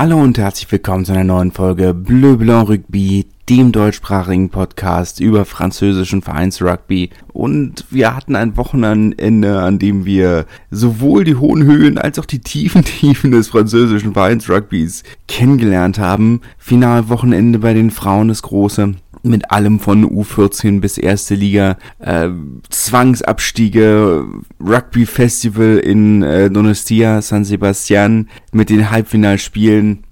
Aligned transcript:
Hallo 0.00 0.22
und 0.22 0.38
herzlich 0.38 0.70
willkommen 0.70 1.04
zu 1.04 1.10
einer 1.10 1.24
neuen 1.24 1.50
Folge 1.50 1.92
Bleu 1.92 2.36
Blanc 2.36 2.68
Rugby, 2.68 3.26
dem 3.48 3.72
deutschsprachigen 3.72 4.48
Podcast 4.48 5.18
über 5.18 5.44
französischen 5.44 6.22
Vereinsrugby. 6.22 7.10
Und 7.32 7.84
wir 7.90 8.14
hatten 8.14 8.36
ein 8.36 8.56
Wochenende, 8.56 9.60
an 9.60 9.80
dem 9.80 10.04
wir 10.04 10.46
sowohl 10.70 11.24
die 11.24 11.34
hohen 11.34 11.64
Höhen 11.64 11.98
als 11.98 12.20
auch 12.20 12.26
die 12.26 12.38
tiefen 12.38 12.84
Tiefen 12.84 13.32
des 13.32 13.48
französischen 13.48 14.12
Vereinsrugbys 14.12 15.02
kennengelernt 15.26 15.98
haben. 15.98 16.42
Finalwochenende 16.58 17.58
bei 17.58 17.74
den 17.74 17.90
Frauen 17.90 18.28
das 18.28 18.42
große 18.42 18.94
mit 19.22 19.50
allem 19.50 19.80
von 19.80 20.04
U14 20.04 20.80
bis 20.80 20.98
erste 20.98 21.34
Liga, 21.34 21.76
äh, 21.98 22.28
Zwangsabstiege, 22.70 24.24
Rugby 24.60 25.06
Festival 25.06 25.78
in 25.78 26.22
äh, 26.22 26.50
Donostia, 26.50 27.22
San 27.22 27.44
Sebastian 27.44 28.28
mit 28.52 28.70
den 28.70 28.90
Halbfinalspielen. 28.90 30.04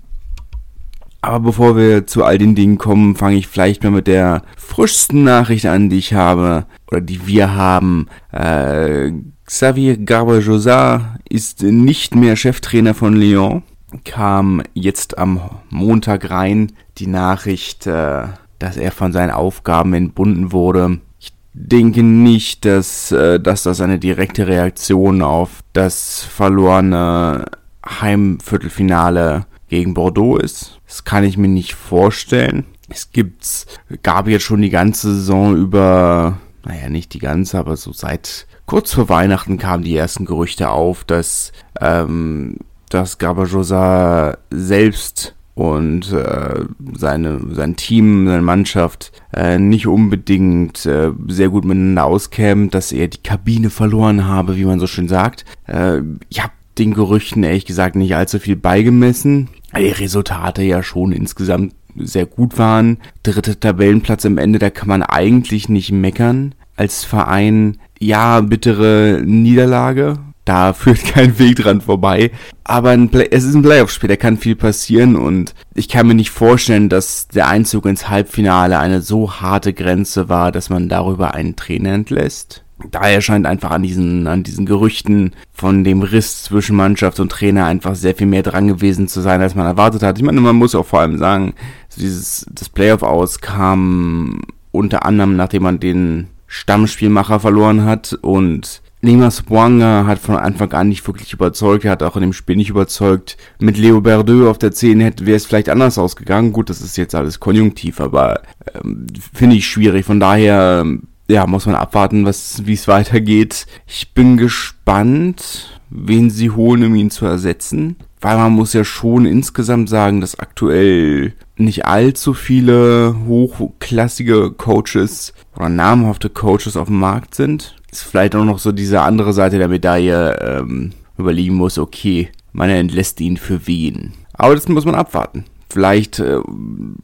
Aber 1.27 1.41
bevor 1.41 1.77
wir 1.77 2.07
zu 2.07 2.25
all 2.25 2.39
den 2.39 2.55
Dingen 2.55 2.79
kommen, 2.79 3.17
fange 3.17 3.37
ich 3.37 3.49
vielleicht 3.49 3.83
mal 3.83 3.91
mit 3.91 4.07
der 4.07 4.43
frischsten 4.57 5.25
Nachricht 5.25 5.67
an, 5.67 5.91
die 5.91 5.99
ich 5.99 6.15
habe 6.15 6.67
oder 6.89 7.01
die 7.01 7.27
wir 7.27 7.55
haben. 7.55 8.07
Äh, 8.31 9.11
Xavier 9.45 9.97
Garbajosa 9.97 11.19
ist 11.29 11.63
nicht 11.63 12.15
mehr 12.15 12.37
Cheftrainer 12.37 12.95
von 12.95 13.15
Lyon. 13.15 13.63
Kam 14.05 14.63
jetzt 14.75 15.19
am 15.19 15.41
Montag 15.71 16.31
rein 16.31 16.73
die 16.99 17.07
Nachricht, 17.07 17.87
äh, 17.87 18.25
dass 18.59 18.77
er 18.77 18.93
von 18.93 19.13
seinen 19.13 19.31
Aufgaben 19.31 19.95
entbunden 19.95 20.53
wurde. 20.53 21.01
Ich 21.19 21.33
denke 21.53 22.03
nicht, 22.03 22.65
dass, 22.65 23.13
äh, 23.13 23.41
dass 23.41 23.63
das 23.63 23.81
eine 23.81 23.99
direkte 23.99 24.47
Reaktion 24.47 25.23
auf 25.23 25.61
das 25.73 26.23
verlorene 26.23 27.47
Heimviertelfinale 27.85 29.47
gegen 29.69 29.95
Bordeaux 29.95 30.37
ist. 30.37 30.81
Das 30.87 31.05
kann 31.05 31.25
ich 31.25 31.37
mir 31.37 31.49
nicht 31.49 31.75
vorstellen. 31.75 32.65
Es 32.89 33.11
gibt's, 33.11 33.67
gab 34.03 34.29
jetzt 34.29 34.45
schon 34.45 34.63
die 34.63 34.71
ganze 34.71 35.13
Saison 35.15 35.57
über, 35.57 36.39
naja, 36.65 36.89
nicht 36.89 37.15
die 37.15 37.19
ganze, 37.19 37.59
aber 37.59 37.77
so 37.77 37.93
seit 37.93 38.47
kurz 38.67 38.93
vor 38.93 39.09
Weihnachten 39.09 39.59
kamen 39.59 39.83
die 39.83 39.97
ersten 39.97 40.25
Gerüchte 40.25 40.71
auf, 40.71 41.05
dass, 41.05 41.53
ähm, 41.81 42.59
dass 42.91 43.19
Gabajosa 43.19 44.39
selbst 44.51 45.36
und 45.57 46.13
äh, 46.13 46.67
seine, 46.95 47.41
sein 47.51 47.77
Team, 47.77 48.27
seine 48.29 48.43
Mannschaft 48.43 49.11
äh, 49.35 49.59
nicht 49.59 49.87
unbedingt 49.87 50.85
äh, 50.85 51.13
sehr 51.29 51.49
gut 51.49 51.65
miteinander 51.65 52.05
auskämen, 52.05 52.69
dass 52.69 52.93
er 52.93 53.09
die 53.09 53.23
Kabine 53.23 53.71
verloren 53.71 54.27
habe, 54.27 54.59
wie 54.59 54.67
man 54.67 54.79
so 54.79 54.87
schön 54.87 55.09
sagt. 55.09 55.47
Äh, 55.67 56.03
ich 56.29 56.43
habe 56.43 56.53
den 56.77 56.93
Gerüchten 56.93 57.43
ehrlich 57.43 57.65
gesagt 57.65 57.97
nicht 57.97 58.15
allzu 58.15 58.39
viel 58.39 58.57
beigemessen. 58.57 59.49
Die 59.75 59.89
Resultate 59.89 60.63
ja 60.63 60.83
schon 60.83 61.13
insgesamt 61.13 61.73
sehr 61.99 62.27
gut 62.27 62.59
waren. 62.59 62.99
Dritter 63.23 63.59
Tabellenplatz 63.59 64.27
am 64.27 64.37
Ende, 64.37 64.59
da 64.59 64.69
kann 64.69 64.89
man 64.89 65.03
eigentlich 65.03 65.71
nicht 65.71 65.91
meckern. 65.91 66.55
Als 66.77 67.05
Verein, 67.05 67.79
ja, 67.99 68.43
bittere 68.43 69.23
Niederlage, 69.25 70.19
da 70.47 70.73
führt 70.73 71.05
kein 71.05 71.39
Weg 71.39 71.57
dran 71.57 71.83
vorbei. 71.83 72.31
Aber 72.65 72.97
es 73.31 73.45
ist 73.45 73.55
ein 73.55 73.63
Playoff-Spiel, 73.63 74.09
da 74.09 74.17
kann 74.17 74.39
viel 74.39 74.57
passieren 74.57 75.15
und 75.17 75.55
ich 75.75 75.89
kann 75.89 76.07
mir 76.07 76.15
nicht 76.15 76.31
vorstellen, 76.31 76.89
dass 76.89 77.29
der 77.29 77.49
Einzug 77.49 77.85
ins 77.85 78.09
Halbfinale 78.09 78.79
eine 78.79 79.03
so 79.03 79.35
harte 79.35 79.75
Grenze 79.75 80.31
war, 80.31 80.51
dass 80.51 80.71
man 80.71 80.89
darüber 80.89 81.35
einen 81.35 81.55
Trainer 81.55 81.93
entlässt. 81.93 82.65
Daher 82.91 83.23
scheint 83.23 83.47
einfach 83.47 83.71
an 83.71 83.83
diesen, 83.83 84.27
an 84.27 84.43
diesen 84.43 84.67
Gerüchten 84.67 85.33
von 85.53 85.83
dem 85.83 86.03
Riss 86.03 86.43
zwischen 86.43 86.77
Mannschaft 86.77 87.21
und 87.21 87.33
Trainer 87.33 87.65
einfach 87.65 87.95
sehr 87.95 88.15
viel 88.15 88.27
mehr 88.27 88.43
dran 88.43 88.69
gewesen 88.69 89.09
zu 89.09 89.23
sein, 89.23 89.41
als 89.41 89.55
man 89.55 89.67
erwartet 89.67 90.03
hat. 90.03 90.19
Ich 90.19 90.25
meine, 90.25 90.41
man 90.43 90.57
muss 90.57 90.75
auch 90.75 90.85
vor 90.85 91.01
allem 91.01 91.17
sagen, 91.17 91.55
dieses, 91.97 92.47
das 92.51 92.69
Playoff 92.69 93.03
aus 93.03 93.41
kam 93.41 94.43
unter 94.73 95.07
anderem, 95.07 95.37
nachdem 95.37 95.63
man 95.63 95.81
den 95.81 96.29
Stammspielmacher 96.47 97.41
verloren 97.41 97.85
hat 97.85 98.13
und 98.21 98.83
Limas 99.03 99.43
Bwanga 99.43 100.07
hat 100.07 100.19
von 100.19 100.37
Anfang 100.37 100.73
an 100.73 100.89
nicht 100.89 101.07
wirklich 101.07 101.33
überzeugt, 101.33 101.85
er 101.85 101.93
hat 101.93 102.03
auch 102.03 102.17
in 102.17 102.23
dem 102.23 102.33
Spiel 102.33 102.57
nicht 102.57 102.71
überzeugt. 102.71 103.37
Mit 103.59 103.77
Leo 103.77 104.01
Berdeux 104.01 104.49
auf 104.49 104.59
der 104.59 104.73
10 104.73 105.01
hätte 105.01 105.27
wäre 105.27 105.37
es 105.37 105.47
vielleicht 105.47 105.69
anders 105.69 105.99
ausgegangen. 105.99 106.53
Gut, 106.53 106.71
das 106.71 106.81
ist 106.81 106.97
jetzt 106.97 107.15
alles 107.15 107.39
konjunktiv, 107.39 108.01
aber 108.01 108.41
ähm, 108.75 109.07
finde 109.35 109.57
ich 109.57 109.67
schwierig. 109.67 110.07
Von 110.07 110.19
daher, 110.19 110.85
ja, 111.29 111.47
muss 111.47 111.67
man 111.67 111.75
abwarten, 111.75 112.25
was 112.25 112.67
wie 112.67 112.73
es 112.73 112.89
weitergeht. 112.89 113.67
Ich 113.87 114.15
bin 114.15 114.39
gespannt, 114.39 115.81
wen 115.91 116.31
sie 116.31 116.51
holen, 116.51 116.85
um 116.85 116.95
ihn 116.95 117.11
zu 117.11 117.27
ersetzen. 117.27 117.97
Weil 118.23 118.39
man 118.39 118.53
muss 118.53 118.73
ja 118.73 118.83
schon 118.83 119.27
insgesamt 119.27 119.91
sagen, 119.91 120.23
dass 120.23 120.39
aktuell 120.39 121.35
nicht 121.57 121.85
allzu 121.85 122.33
viele 122.33 123.15
hochklassige 123.27 124.53
Coaches 124.53 125.35
oder 125.55 125.69
namhafte 125.69 126.31
Coaches 126.31 126.79
auf 126.79 126.89
dem 126.89 126.99
Markt 126.99 127.35
sind 127.35 127.76
ist 127.91 128.03
vielleicht 128.03 128.35
auch 128.35 128.45
noch 128.45 128.59
so 128.59 128.73
diese 128.73 129.01
andere 129.03 129.33
Seite 129.33 129.59
der 129.59 129.69
Medaille 129.69 130.39
ähm, 130.41 130.93
überlegen 131.19 131.55
muss, 131.55 131.79
okay, 131.79 132.31
man 132.53 132.71
entlässt 132.71 133.21
ihn 133.21 133.37
für 133.37 133.67
wen. 133.67 134.13
Aber 134.33 134.55
das 134.55 134.69
muss 134.69 134.85
man 134.85 134.95
abwarten. 134.95 135.45
Vielleicht 135.71 136.19
äh, 136.19 136.39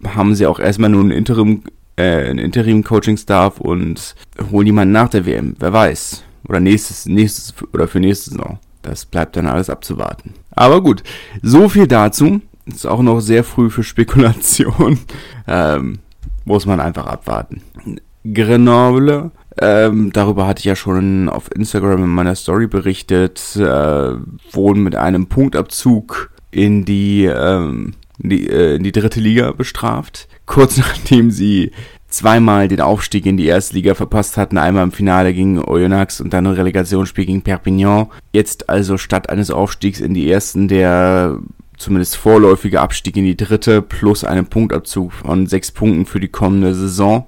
haben 0.06 0.34
sie 0.34 0.46
auch 0.46 0.58
erstmal 0.58 0.90
nur 0.90 1.02
einen 1.02 1.10
Interim, 1.10 1.62
äh, 1.96 2.28
einen 2.28 2.38
Interim-Coaching-Staff 2.38 3.60
und 3.60 4.14
holen 4.50 4.66
jemanden 4.66 4.92
nach 4.92 5.08
der 5.08 5.26
WM. 5.26 5.54
Wer 5.58 5.72
weiß. 5.72 6.24
Oder 6.48 6.60
nächstes, 6.60 7.06
nächstes, 7.06 7.54
oder 7.72 7.88
für 7.88 8.00
nächstes 8.00 8.34
noch. 8.34 8.58
Das 8.82 9.06
bleibt 9.06 9.36
dann 9.36 9.46
alles 9.46 9.70
abzuwarten. 9.70 10.34
Aber 10.50 10.82
gut, 10.82 11.02
so 11.42 11.68
viel 11.68 11.86
dazu. 11.86 12.40
Ist 12.66 12.86
auch 12.86 13.02
noch 13.02 13.20
sehr 13.20 13.44
früh 13.44 13.70
für 13.70 13.82
Spekulation. 13.82 14.98
ähm, 15.48 15.98
muss 16.44 16.66
man 16.66 16.80
einfach 16.80 17.06
abwarten. 17.06 17.62
Grenoble 18.24 19.32
ähm, 19.58 20.12
darüber 20.12 20.46
hatte 20.46 20.60
ich 20.60 20.64
ja 20.64 20.76
schon 20.76 21.28
auf 21.28 21.54
Instagram 21.54 22.04
in 22.04 22.10
meiner 22.10 22.34
Story 22.34 22.66
berichtet, 22.66 23.56
äh, 23.56 24.14
wurden 24.50 24.82
mit 24.82 24.96
einem 24.96 25.26
Punktabzug 25.26 26.30
in 26.50 26.84
die, 26.84 27.24
ähm, 27.24 27.94
in 28.18 28.30
die, 28.30 28.48
äh, 28.48 28.76
in 28.76 28.82
die 28.82 28.92
dritte 28.92 29.20
Liga 29.20 29.52
bestraft. 29.52 30.28
Kurz 30.46 30.76
nachdem 30.78 31.30
sie 31.30 31.72
zweimal 32.08 32.68
den 32.68 32.80
Aufstieg 32.80 33.26
in 33.26 33.36
die 33.36 33.46
erste 33.46 33.74
Liga 33.74 33.94
verpasst 33.94 34.36
hatten, 34.36 34.58
einmal 34.58 34.84
im 34.84 34.92
Finale 34.92 35.32
gegen 35.32 35.62
Oyonnax 35.62 36.20
und 36.20 36.32
dann 36.32 36.46
ein 36.46 36.54
Relegationsspiel 36.54 37.24
gegen 37.24 37.42
Perpignan. 37.42 38.08
Jetzt 38.32 38.68
also 38.68 38.98
statt 38.98 39.30
eines 39.30 39.50
Aufstiegs 39.50 40.00
in 40.00 40.14
die 40.14 40.30
ersten 40.30 40.68
der 40.68 41.38
zumindest 41.78 42.16
vorläufige 42.16 42.80
Abstieg 42.80 43.16
in 43.16 43.24
die 43.24 43.36
dritte 43.36 43.82
plus 43.82 44.24
einen 44.24 44.46
Punktabzug 44.46 45.12
von 45.12 45.46
sechs 45.46 45.72
Punkten 45.72 46.06
für 46.06 46.20
die 46.20 46.28
kommende 46.28 46.74
Saison 46.74 47.26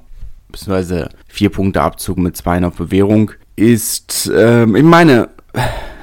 beziehungsweise 0.54 1.10
vier 1.28 1.50
Punkte 1.50 1.82
Abzug 1.82 2.18
mit 2.18 2.36
zwei 2.36 2.64
auf 2.64 2.76
Bewährung, 2.76 3.32
ist, 3.56 4.30
ähm, 4.34 4.74
ich 4.76 4.82
meine, 4.82 5.28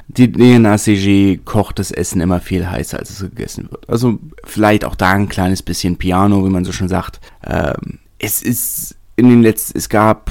die 0.08 0.30
DNACG 0.30 1.38
kocht 1.44 1.78
das 1.78 1.90
Essen 1.90 2.20
immer 2.20 2.40
viel 2.40 2.70
heißer, 2.70 2.98
als 2.98 3.08
es 3.10 3.20
gegessen 3.20 3.70
wird. 3.70 3.88
Also 3.88 4.18
vielleicht 4.44 4.84
auch 4.84 4.94
da 4.94 5.12
ein 5.12 5.28
kleines 5.28 5.62
bisschen 5.62 5.96
Piano, 5.96 6.44
wie 6.44 6.50
man 6.50 6.66
so 6.66 6.72
schon 6.72 6.88
sagt. 6.88 7.20
Ähm, 7.44 8.00
es 8.18 8.42
ist 8.42 8.96
in 9.16 9.30
den 9.30 9.42
letzten, 9.42 9.78
es 9.78 9.88
gab 9.88 10.30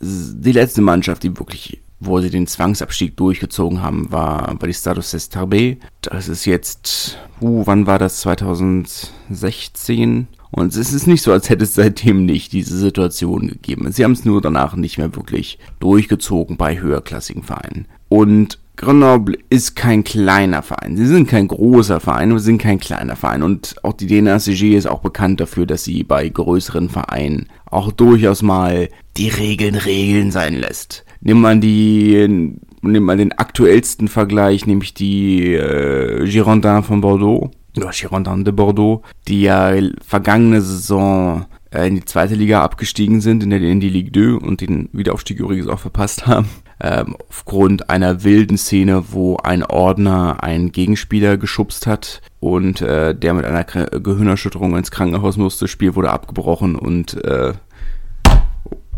die 0.00 0.52
letzte 0.52 0.82
Mannschaft, 0.82 1.24
die 1.24 1.36
wirklich, 1.36 1.80
wo 1.98 2.20
sie 2.20 2.30
den 2.30 2.46
Zwangsabstieg 2.46 3.16
durchgezogen 3.16 3.82
haben, 3.82 4.12
war, 4.12 4.54
war 4.60 4.68
die 4.68 4.74
Status 4.74 5.12
Tarbé. 5.12 5.78
Das 6.02 6.28
ist 6.28 6.44
jetzt, 6.44 7.18
uh, 7.40 7.66
wann 7.66 7.86
war 7.86 7.98
das? 7.98 8.20
2016? 8.20 10.28
Und 10.50 10.74
es 10.74 10.92
ist 10.92 11.06
nicht 11.06 11.22
so, 11.22 11.32
als 11.32 11.50
hätte 11.50 11.64
es 11.64 11.74
seitdem 11.74 12.24
nicht 12.24 12.52
diese 12.52 12.76
Situation 12.76 13.48
gegeben. 13.48 13.90
Sie 13.92 14.04
haben 14.04 14.12
es 14.12 14.24
nur 14.24 14.40
danach 14.40 14.76
nicht 14.76 14.98
mehr 14.98 15.14
wirklich 15.14 15.58
durchgezogen 15.78 16.56
bei 16.56 16.80
höherklassigen 16.80 17.42
Vereinen. 17.42 17.86
Und 18.08 18.58
Grenoble 18.76 19.36
ist 19.50 19.74
kein 19.74 20.04
kleiner 20.04 20.62
Verein. 20.62 20.96
Sie 20.96 21.06
sind 21.06 21.28
kein 21.28 21.48
großer 21.48 21.98
Verein, 21.98 22.30
aber 22.30 22.38
sie 22.38 22.46
sind 22.46 22.62
kein 22.62 22.78
kleiner 22.78 23.16
Verein. 23.16 23.42
Und 23.42 23.74
auch 23.82 23.92
die 23.92 24.06
DNACG 24.06 24.76
ist 24.76 24.86
auch 24.86 25.00
bekannt 25.00 25.40
dafür, 25.40 25.66
dass 25.66 25.82
sie 25.82 26.04
bei 26.04 26.28
größeren 26.28 26.88
Vereinen 26.88 27.48
auch 27.66 27.90
durchaus 27.90 28.42
mal 28.42 28.88
die 29.16 29.30
Regeln 29.30 29.74
Regeln 29.74 30.30
sein 30.30 30.54
lässt. 30.54 31.04
Nimm 31.20 31.40
mal 31.40 31.58
die, 31.58 32.52
nimm 32.80 33.02
mal 33.02 33.16
den 33.16 33.32
aktuellsten 33.32 34.06
Vergleich, 34.06 34.64
nämlich 34.66 34.94
die 34.94 35.54
äh, 35.54 36.24
Girondins 36.30 36.86
von 36.86 37.00
Bordeaux 37.00 37.50
oder 37.76 37.90
Girondins 37.90 38.44
de 38.44 38.52
Bordeaux, 38.52 39.02
die 39.26 39.42
ja 39.42 39.72
vergangene 40.06 40.60
Saison 40.60 41.46
äh, 41.70 41.86
in 41.86 41.96
die 41.96 42.04
zweite 42.04 42.34
Liga 42.34 42.62
abgestiegen 42.62 43.20
sind, 43.20 43.42
in, 43.42 43.50
der, 43.50 43.60
in 43.60 43.80
die 43.80 43.90
Ligue 43.90 44.38
2 44.38 44.46
und 44.46 44.60
den 44.60 44.88
Wiederaufstieg 44.92 45.38
übrigens 45.38 45.68
auch 45.68 45.78
verpasst 45.78 46.26
haben. 46.26 46.48
Ähm, 46.80 47.16
aufgrund 47.28 47.90
einer 47.90 48.22
wilden 48.22 48.56
Szene, 48.56 49.04
wo 49.10 49.36
ein 49.36 49.64
Ordner 49.64 50.42
einen 50.42 50.70
Gegenspieler 50.70 51.36
geschubst 51.36 51.88
hat 51.88 52.22
und 52.38 52.80
äh, 52.80 53.16
der 53.16 53.34
mit 53.34 53.44
einer 53.44 53.64
Gehirnerschütterung 53.64 54.76
ins 54.76 54.92
Krankenhaus 54.92 55.36
musste. 55.36 55.64
Das 55.64 55.70
Spiel 55.70 55.96
wurde 55.96 56.10
abgebrochen 56.10 56.76
und 56.76 57.22
äh, 57.24 57.52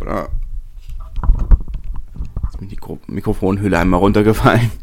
oh, 0.07 0.27
ist 2.51 2.61
die 2.61 2.79
Mikrofonhülle 3.07 3.79
einmal 3.79 4.01
runtergefallen. 4.01 4.71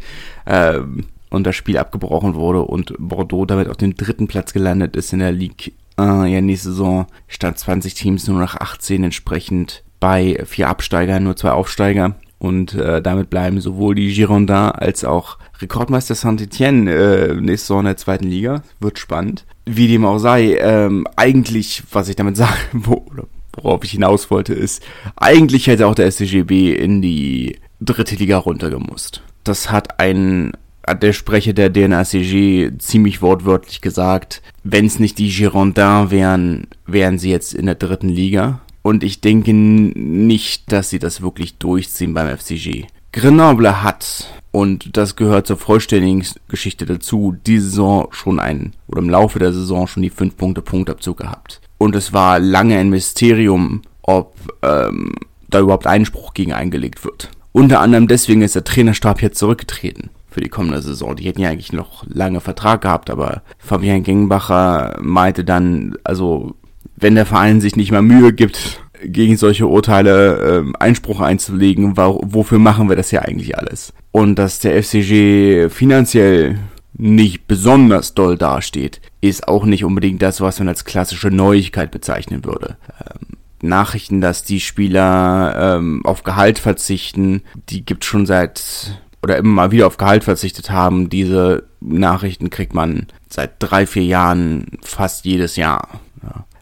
Ähm, 0.49 1.03
und 1.29 1.45
das 1.45 1.55
Spiel 1.55 1.77
abgebrochen 1.77 2.35
wurde 2.35 2.61
und 2.61 2.93
Bordeaux 2.97 3.45
damit 3.45 3.69
auf 3.69 3.77
dem 3.77 3.95
dritten 3.95 4.27
Platz 4.27 4.53
gelandet 4.53 4.95
ist 4.95 5.13
in 5.13 5.19
der 5.19 5.31
Ligue. 5.31 5.73
Äh, 5.99 6.31
ja, 6.31 6.41
nächste 6.41 6.69
Saison 6.69 7.07
statt 7.27 7.57
20 7.57 7.93
Teams 7.93 8.27
nur 8.27 8.39
noch 8.39 8.55
18 8.55 9.03
entsprechend 9.03 9.83
bei 9.99 10.43
vier 10.45 10.69
Absteigern, 10.69 11.23
nur 11.23 11.35
zwei 11.35 11.51
Aufsteiger. 11.51 12.15
Und 12.39 12.75
äh, 12.75 13.01
damit 13.01 13.31
bleiben 13.31 13.59
sowohl 13.59 13.95
die 13.95 14.13
Girondins 14.13 14.73
als 14.73 15.03
auch 15.03 15.39
Rekordmeister 15.59 16.13
Saint-Etienne 16.13 16.91
äh, 16.91 17.33
nächste 17.33 17.67
Saison 17.67 17.79
in 17.79 17.85
der 17.85 17.97
zweiten 17.97 18.27
Liga. 18.27 18.61
Wird 18.79 18.99
spannend. 18.99 19.45
Wie 19.65 19.87
dem 19.87 20.05
auch 20.05 20.19
sei, 20.19 20.55
ähm, 20.59 21.07
eigentlich, 21.15 21.83
was 21.91 22.09
ich 22.09 22.15
damit 22.15 22.37
sagen, 22.37 22.53
wo, 22.73 23.05
worauf 23.53 23.83
ich 23.83 23.91
hinaus 23.91 24.29
wollte, 24.29 24.53
ist, 24.53 24.83
eigentlich 25.15 25.65
hätte 25.65 25.87
auch 25.87 25.95
der 25.95 26.11
SCGB 26.11 26.73
in 26.73 27.01
die 27.01 27.59
dritte 27.81 28.15
Liga 28.15 28.37
runtergemusst. 28.37 29.23
Das 29.43 29.71
hat 29.71 29.99
ein 29.99 30.51
hat 30.87 31.03
der 31.03 31.13
Sprecher 31.13 31.53
der 31.53 31.69
DNACG 31.69 32.71
ziemlich 32.79 33.21
wortwörtlich 33.21 33.81
gesagt, 33.81 34.41
wenn 34.63 34.85
es 34.85 34.99
nicht 34.99 35.19
die 35.19 35.29
Girondins 35.29 36.09
wären, 36.11 36.67
wären 36.85 37.19
sie 37.19 37.29
jetzt 37.29 37.53
in 37.53 37.65
der 37.65 37.75
dritten 37.75 38.09
Liga. 38.09 38.61
Und 38.81 39.03
ich 39.03 39.19
denke 39.19 39.53
nicht, 39.53 40.71
dass 40.71 40.89
sie 40.89 40.99
das 40.99 41.21
wirklich 41.21 41.57
durchziehen 41.57 42.13
beim 42.13 42.35
FCG. 42.35 42.85
Grenoble 43.11 43.83
hat, 43.83 44.27
und 44.51 44.95
das 44.95 45.17
gehört 45.17 45.47
zur 45.47 45.57
vollständigen 45.57 46.25
Geschichte 46.47 46.85
dazu, 46.85 47.35
die 47.45 47.59
Saison 47.59 48.07
schon 48.11 48.39
ein, 48.39 48.73
oder 48.87 48.99
im 48.99 49.09
Laufe 49.09 49.39
der 49.39 49.51
Saison 49.51 49.87
schon 49.87 50.03
die 50.03 50.09
5 50.09 50.37
Punkte 50.37 50.61
Punktabzug 50.61 51.17
gehabt. 51.17 51.59
Und 51.77 51.95
es 51.95 52.13
war 52.13 52.39
lange 52.39 52.77
ein 52.77 52.89
Mysterium, 52.89 53.81
ob 54.03 54.35
ähm, 54.61 55.13
da 55.49 55.59
überhaupt 55.59 55.87
Einspruch 55.87 56.33
gegen 56.33 56.53
eingelegt 56.53 57.03
wird. 57.03 57.29
Unter 57.51 57.81
anderem 57.81 58.07
deswegen 58.07 58.41
ist 58.41 58.55
der 58.55 58.63
Trainerstab 58.63 59.21
jetzt 59.21 59.39
zurückgetreten 59.39 60.11
für 60.29 60.41
die 60.41 60.49
kommende 60.49 60.81
Saison. 60.81 61.15
Die 61.15 61.25
hätten 61.25 61.41
ja 61.41 61.49
eigentlich 61.49 61.73
noch 61.73 62.05
lange 62.07 62.41
Vertrag 62.41 62.81
gehabt, 62.81 63.09
aber 63.09 63.41
Fabian 63.57 64.03
Gengenbacher 64.03 64.97
meinte 65.01 65.43
dann, 65.43 65.95
also 66.03 66.55
wenn 66.95 67.15
der 67.15 67.25
Verein 67.25 67.61
sich 67.61 67.75
nicht 67.75 67.91
mal 67.91 68.01
Mühe 68.01 68.33
gibt, 68.33 68.81
gegen 69.03 69.37
solche 69.37 69.67
Urteile 69.67 70.63
äh, 70.65 70.73
Einspruch 70.79 71.21
einzulegen, 71.21 71.97
wo, 71.97 72.19
wofür 72.23 72.59
machen 72.59 72.89
wir 72.89 72.95
das 72.95 73.11
ja 73.11 73.21
eigentlich 73.21 73.57
alles? 73.57 73.93
Und 74.11 74.35
dass 74.39 74.59
der 74.59 74.81
FCG 74.81 75.69
finanziell 75.69 76.57
nicht 76.93 77.47
besonders 77.47 78.15
doll 78.15 78.37
dasteht, 78.37 79.01
ist 79.21 79.47
auch 79.47 79.65
nicht 79.65 79.83
unbedingt 79.83 80.21
das, 80.21 80.41
was 80.41 80.59
man 80.59 80.67
als 80.67 80.85
klassische 80.85 81.29
Neuigkeit 81.29 81.91
bezeichnen 81.91 82.43
würde. 82.43 82.77
Ähm, 82.99 83.37
Nachrichten, 83.61 84.21
dass 84.21 84.43
die 84.43 84.59
Spieler 84.59 85.77
ähm, 85.77 86.05
auf 86.05 86.23
Gehalt 86.23 86.59
verzichten, 86.59 87.41
die 87.69 87.85
gibt 87.85 88.05
schon 88.05 88.25
seit 88.25 88.99
oder 89.21 89.37
immer 89.37 89.49
mal 89.49 89.71
wieder 89.71 89.87
auf 89.87 89.97
Gehalt 89.97 90.23
verzichtet 90.23 90.69
haben. 90.69 91.09
Diese 91.09 91.63
Nachrichten 91.79 92.49
kriegt 92.49 92.73
man 92.73 93.07
seit 93.29 93.55
drei, 93.59 93.85
vier 93.85 94.05
Jahren 94.05 94.65
fast 94.81 95.25
jedes 95.25 95.55
Jahr. 95.55 95.99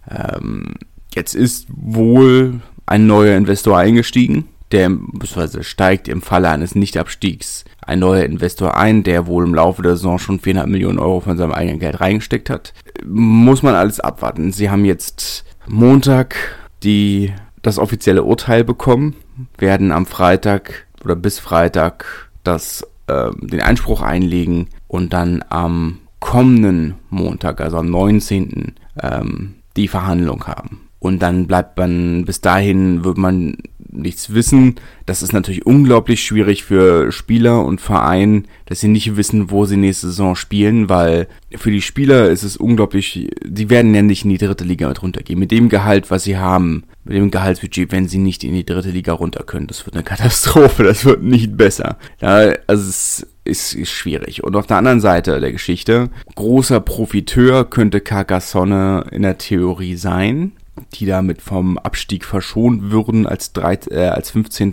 Ähm, 0.09 0.75
jetzt 1.13 1.35
ist 1.35 1.67
wohl 1.69 2.61
ein 2.85 3.07
neuer 3.07 3.35
Investor 3.35 3.77
eingestiegen, 3.77 4.45
der 4.71 4.89
beziehungsweise 4.89 5.63
steigt 5.63 6.07
im 6.07 6.21
Falle 6.21 6.49
eines 6.49 6.75
Nichtabstiegs 6.75 7.65
ein 7.85 7.99
neuer 7.99 8.23
Investor 8.23 8.77
ein, 8.77 9.03
der 9.03 9.27
wohl 9.27 9.45
im 9.45 9.53
Laufe 9.53 9.81
der 9.81 9.95
Saison 9.95 10.17
schon 10.17 10.39
400 10.39 10.67
Millionen 10.67 10.99
Euro 10.99 11.19
von 11.19 11.37
seinem 11.37 11.51
eigenen 11.51 11.79
Geld 11.79 12.01
reingesteckt 12.01 12.49
hat. 12.49 12.73
Muss 13.05 13.63
man 13.63 13.75
alles 13.75 13.99
abwarten. 13.99 14.51
Sie 14.51 14.69
haben 14.69 14.85
jetzt 14.85 15.45
Montag 15.67 16.35
die, 16.83 17.31
das 17.61 17.77
offizielle 17.77 18.23
Urteil 18.23 18.63
bekommen, 18.63 19.15
werden 19.57 19.91
am 19.91 20.05
Freitag 20.05 20.87
oder 21.03 21.15
bis 21.15 21.39
Freitag 21.39 22.24
das, 22.47 22.85
äh, 23.07 23.31
den 23.41 23.61
Einspruch 23.61 24.01
einlegen 24.01 24.67
und 24.87 25.13
dann 25.13 25.43
am 25.49 25.99
kommenden 26.19 26.95
Montag, 27.09 27.61
also 27.61 27.77
am 27.77 27.89
19. 27.89 28.73
Ähm, 29.01 29.55
die 29.75 29.87
Verhandlung 29.87 30.45
haben. 30.47 30.81
Und 30.99 31.21
dann 31.21 31.45
bleibt 31.45 31.77
man, 31.77 32.25
bis 32.25 32.41
dahin 32.41 33.03
wird 33.03 33.17
man 33.17 33.57
nichts 33.97 34.33
wissen. 34.33 34.75
Das 35.05 35.21
ist 35.21 35.33
natürlich 35.33 35.65
unglaublich 35.65 36.23
schwierig 36.23 36.63
für 36.63 37.11
Spieler 37.11 37.65
und 37.65 37.81
Verein, 37.81 38.45
dass 38.65 38.79
sie 38.79 38.87
nicht 38.87 39.15
wissen, 39.17 39.51
wo 39.51 39.65
sie 39.65 39.77
nächste 39.77 40.07
Saison 40.07 40.35
spielen, 40.35 40.89
weil 40.89 41.27
für 41.55 41.71
die 41.71 41.81
Spieler 41.81 42.29
ist 42.29 42.43
es 42.43 42.57
unglaublich, 42.57 43.29
die 43.43 43.69
werden 43.69 43.93
ja 43.95 44.01
nicht 44.01 44.23
in 44.23 44.31
die 44.31 44.37
dritte 44.37 44.63
Liga 44.63 44.87
mit 44.87 45.01
runtergehen. 45.01 45.39
Mit 45.39 45.51
dem 45.51 45.69
Gehalt, 45.69 46.11
was 46.11 46.23
sie 46.23 46.37
haben, 46.37 46.83
mit 47.03 47.17
dem 47.17 47.31
Gehaltsbudget, 47.31 47.91
wenn 47.91 48.07
sie 48.07 48.17
nicht 48.17 48.43
in 48.43 48.53
die 48.53 48.65
dritte 48.65 48.89
Liga 48.89 49.13
runter 49.13 49.43
können. 49.43 49.67
Das 49.67 49.85
wird 49.85 49.95
eine 49.95 50.03
Katastrophe, 50.05 50.83
das 50.83 51.05
wird 51.05 51.23
nicht 51.23 51.55
besser. 51.55 51.97
Ja, 52.21 52.53
also 52.67 52.89
es 52.89 53.27
ist, 53.43 53.75
ist 53.75 53.91
schwierig. 53.91 54.43
Und 54.43 54.55
auf 54.55 54.67
der 54.67 54.77
anderen 54.77 55.01
Seite 55.01 55.39
der 55.39 55.51
Geschichte, 55.51 56.09
großer 56.35 56.79
Profiteur 56.79 57.69
könnte 57.69 58.01
Carcassonne 58.01 59.05
in 59.11 59.21
der 59.21 59.37
Theorie 59.37 59.95
sein 59.95 60.53
die 60.93 61.05
damit 61.05 61.41
vom 61.41 61.77
Abstieg 61.77 62.25
verschont 62.25 62.91
würden 62.91 63.25
als, 63.25 63.53
drei, 63.53 63.77
äh, 63.89 64.07
als 64.07 64.31
15. 64.31 64.71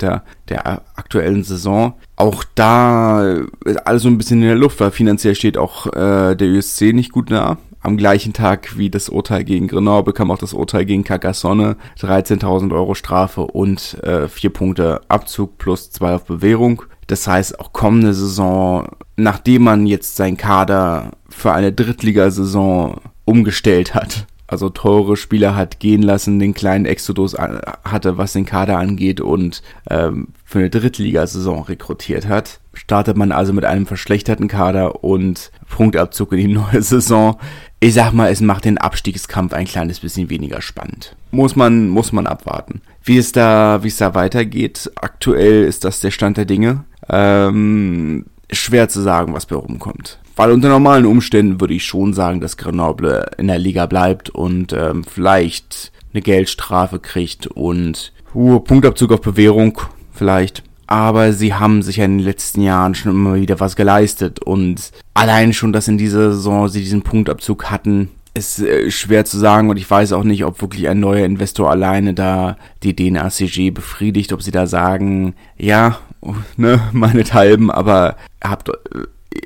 der 0.49 0.83
aktuellen 0.97 1.45
Saison. 1.45 1.95
Auch 2.17 2.45
da 2.55 3.23
ist 3.65 3.87
alles 3.87 4.03
so 4.03 4.09
ein 4.09 4.19
bisschen 4.19 4.43
in 4.43 4.49
der 4.49 4.57
Luft, 4.57 4.81
weil 4.81 4.91
finanziell 4.91 5.35
steht 5.35 5.57
auch 5.57 5.87
äh, 5.87 6.35
der 6.35 6.49
USC 6.49 6.93
nicht 6.93 7.13
gut 7.13 7.31
nah. 7.31 7.59
Am 7.81 7.97
gleichen 7.97 8.33
Tag 8.33 8.79
wie 8.79 8.91
das 8.91 9.09
Urteil 9.09 9.43
gegen 9.43 9.67
Grenoble 9.67 10.13
kam 10.13 10.31
auch 10.31 10.39
das 10.39 10.53
Urteil 10.53 10.85
gegen 10.85 11.03
Carcassonne. 11.03 11.77
13.000 11.99 12.73
Euro 12.73 12.95
Strafe 12.95 13.41
und 13.41 14.01
äh, 14.05 14.29
4 14.29 14.51
Punkte 14.51 15.01
Abzug 15.09 15.59
plus 15.59 15.91
2 15.91 16.15
auf 16.15 16.25
Bewährung. 16.25 16.83
Das 17.09 17.27
heißt, 17.27 17.59
auch 17.59 17.73
kommende 17.73 18.15
Saison, 18.15 18.87
nachdem 19.17 19.65
man 19.65 19.87
jetzt 19.87 20.15
sein 20.15 20.37
Kader 20.37 21.11
für 21.29 21.53
eine 21.53 21.73
Drittligasaison 21.73 23.01
umgestellt 23.25 23.95
hat, 23.95 24.27
also 24.53 24.69
teure 24.69 25.17
Spieler 25.17 25.57
hat 25.57 25.81
gehen 25.81 26.03
lassen, 26.03 26.39
den 26.39 26.53
kleinen 26.53 26.85
Exodus 26.85 27.35
hatte, 27.35 28.19
was 28.19 28.35
den 28.35 28.45
Kader 28.45 28.79
angeht 28.79 29.21
und 29.21 29.63
ähm, 29.89 30.29
für 30.45 30.59
eine 30.59 30.71
Drittligasaison 30.71 31.63
rekrutiert 31.63 32.29
hat. 32.29 32.61
Startet 32.75 33.17
man 33.17 33.33
also 33.33 33.53
mit 33.53 33.65
einem 33.65 33.87
verschlechterten 33.87 34.49
Kader 34.49 35.03
und 35.03 35.51
Punktabzug 35.71 36.33
in 36.33 36.39
die 36.39 36.55
neue 36.55 36.83
Saison. 36.83 37.39
Ich 37.81 37.95
sag 37.95 38.13
mal, 38.13 38.31
es 38.31 38.41
macht 38.41 38.67
den 38.67 38.79
Abstiegskampf 38.79 39.55
ein 39.55 39.67
kleines 39.67 40.01
bisschen 40.01 40.31
weniger 40.31 40.61
spannend. 40.61 41.17
Muss 41.31 41.57
man, 41.57 41.89
muss 41.89 42.13
man 42.13 42.27
abwarten. 42.27 42.83
Wie 43.03 43.17
es 43.17 43.33
da, 43.33 43.83
wie 43.83 43.89
es 43.89 43.97
da 43.97 44.15
weitergeht, 44.15 44.91
aktuell 44.97 45.65
ist 45.65 45.85
das 45.85 46.01
der 46.01 46.11
Stand 46.11 46.37
der 46.37 46.45
Dinge. 46.45 46.85
Ähm, 47.09 48.27
schwer 48.53 48.89
zu 48.89 49.01
sagen, 49.01 49.33
was 49.33 49.47
bei 49.47 49.57
rumkommt. 49.57 50.19
Weil 50.37 50.51
unter 50.51 50.69
normalen 50.69 51.07
Umständen 51.07 51.61
würde 51.61 51.75
ich 51.75 51.85
schon 51.85 52.15
sagen, 52.15 52.41
dass 52.41 52.57
Grenoble 52.57 53.31
in 53.39 53.49
der 53.49 53.59
Liga 53.59 53.87
bleibt 53.87 54.31
und 54.31 54.73
ähm, 54.73 55.05
vielleicht 55.05 55.93
eine 56.13 56.23
Geldstrafe 56.23 56.99
kriegt 56.99 57.47
und 57.47 58.13
uh, 58.35 58.61
Punktabzug 58.61 59.13
auf 59.13 59.21
Bewährung 59.21 59.79
vielleicht. 60.13 60.63
Aber 60.87 61.33
sie 61.33 61.55
haben 61.55 61.83
sich 61.83 61.97
ja 61.97 62.05
in 62.05 62.19
den 62.19 62.25
letzten 62.25 62.61
Jahren 62.63 62.95
schon 62.95 63.13
immer 63.13 63.35
wieder 63.35 63.61
was 63.61 63.77
geleistet 63.77 64.41
und 64.41 64.91
allein 65.15 65.53
schon, 65.53 65.73
dass 65.73 65.89
in 65.89 65.97
dieser 65.97 66.33
Saison 66.33 66.69
sie 66.69 66.81
diesen 66.81 67.03
Punktabzug 67.03 67.71
hatten, 67.71 68.11
ist 68.35 68.61
äh, 68.61 68.91
schwer 68.91 69.25
zu 69.25 69.39
sagen 69.39 69.71
und 69.71 69.77
ich 69.77 69.91
weiß 69.91 70.13
auch 70.13 70.25
nicht, 70.25 70.45
ob 70.45 70.61
wirklich 70.61 70.89
ein 70.89 71.01
neuer 71.01 71.25
Investor 71.25 71.71
alleine 71.71 72.15
da 72.15 72.57
die 72.83 72.97
DNACG 72.97 73.71
befriedigt, 73.71 74.33
ob 74.33 74.43
sie 74.43 74.51
da 74.51 74.67
sagen, 74.67 75.35
ja, 75.57 75.99
ne, 76.57 76.81
meinethalben, 76.93 77.71
aber 77.71 78.17
habt 78.43 78.69
äh, 78.69 78.73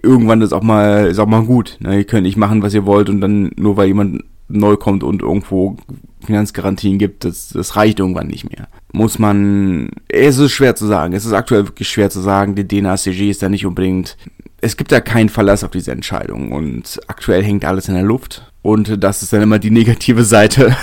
irgendwann 0.03 0.43
ist 0.43 0.53
auch 0.53 0.63
mal, 0.63 1.07
ist 1.07 1.19
auch 1.19 1.27
mal 1.27 1.45
gut. 1.45 1.77
Ne? 1.81 1.99
Ihr 1.99 2.05
könnt 2.05 2.25
nicht 2.25 2.37
machen, 2.37 2.63
was 2.63 2.75
ihr 2.75 2.87
wollt 2.87 3.09
und 3.09 3.21
dann 3.21 3.51
nur 3.57 3.77
weil 3.77 3.89
jemand 3.89 4.25
neu 4.49 4.77
kommt 4.77 5.03
und 5.03 5.23
irgendwo 5.23 5.77
Finanzgarantien 6.25 6.99
gibt, 6.99 7.25
das, 7.25 7.49
das 7.49 7.77
reicht 7.77 7.99
irgendwann 7.99 8.29
nicht 8.29 8.49
mehr. 8.49 8.69
Muss 8.93 9.19
man, 9.19 9.91
es 10.09 10.39
ist 10.39 10.53
schwer 10.53 10.77
zu 10.77 10.87
sagen. 10.87 11.15
Es 11.15 11.25
ist 11.25 11.33
aktuell 11.33 11.67
wirklich 11.67 11.89
schwer 11.89 12.11
zu 12.11 12.21
sagen. 12.21 12.55
Die 12.55 12.67
DNACG 12.67 13.31
ist 13.31 13.43
da 13.43 13.49
nicht 13.49 13.67
unbedingt, 13.67 14.17
es 14.61 14.77
gibt 14.77 14.93
da 14.93 15.01
keinen 15.01 15.29
Verlass 15.29 15.65
auf 15.65 15.71
diese 15.71 15.93
Entscheidung 15.93 16.53
und 16.53 17.01
aktuell 17.09 17.43
hängt 17.43 17.65
alles 17.65 17.89
in 17.89 17.95
der 17.95 18.03
Luft. 18.03 18.53
Und 18.63 19.03
das 19.03 19.23
ist 19.23 19.33
dann 19.33 19.43
immer 19.43 19.59
die 19.59 19.71
negative 19.71 20.25
Seite, 20.25 20.77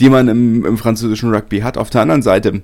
die 0.00 0.10
man 0.10 0.28
im, 0.28 0.64
im 0.64 0.78
französischen 0.78 1.32
Rugby 1.32 1.60
hat. 1.60 1.78
Auf 1.78 1.90
der 1.90 2.02
anderen 2.02 2.22
Seite 2.22 2.62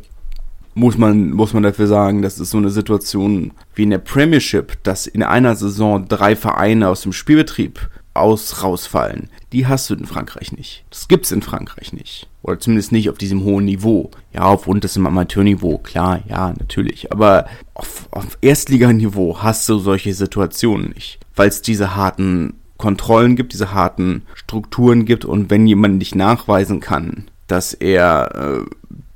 muss 0.75 0.97
man, 0.97 1.31
muss 1.31 1.53
man 1.53 1.63
dafür 1.63 1.87
sagen, 1.87 2.23
das 2.23 2.39
ist 2.39 2.51
so 2.51 2.59
eine 2.59 2.71
Situation 2.71 3.53
wie 3.75 3.83
in 3.83 3.91
der 3.91 3.99
Premiership, 3.99 4.83
dass 4.83 5.07
in 5.07 5.23
einer 5.23 5.57
Saison 5.57 6.07
drei 6.07 6.37
Vereine 6.37 6.89
aus 6.89 7.03
dem 7.03 7.13
Spielbetrieb 7.13 7.91
aus 8.15 8.63
rausfallen. 8.63 9.29
Die 9.53 9.67
hast 9.67 9.91
du 9.91 9.95
in 9.95 10.07
Frankreich 10.07 10.53
nicht. 10.53 10.85
Das 10.91 11.09
gibt's 11.09 11.33
in 11.33 11.43
Frankreich 11.43 11.93
nicht. 11.93 12.29
Oder 12.43 12.59
zumindest 12.59 12.93
nicht 12.93 13.11
auf 13.11 13.19
diesem 13.19 13.45
hohen 13.45 13.65
Niveau. 13.65 14.11
Ja, 14.33 14.43
auf 14.43 14.67
unterstem 14.67 15.07
Amateurniveau, 15.07 15.79
klar, 15.79 16.21
ja, 16.29 16.53
natürlich. 16.59 17.13
Aber 17.13 17.47
auf, 17.75 18.09
auf 18.11 18.39
Erstliganiveau 18.41 19.39
hast 19.43 19.69
du 19.69 19.79
solche 19.79 20.15
Situationen 20.15 20.91
nicht. 20.91 21.19
Weil 21.35 21.49
es 21.49 21.63
diese 21.63 21.97
harten 21.97 22.55
Kontrollen 22.79 23.37
gibt, 23.37 23.53
diese 23.53 23.75
harten 23.75 24.23
Strukturen 24.35 25.05
gibt 25.05 25.25
und 25.25 25.51
wenn 25.51 25.67
jemand 25.67 25.99
nicht 25.99 26.15
nachweisen 26.15 26.81
kann, 26.81 27.27
dass 27.47 27.75
er 27.75 28.35
äh, 28.35 28.71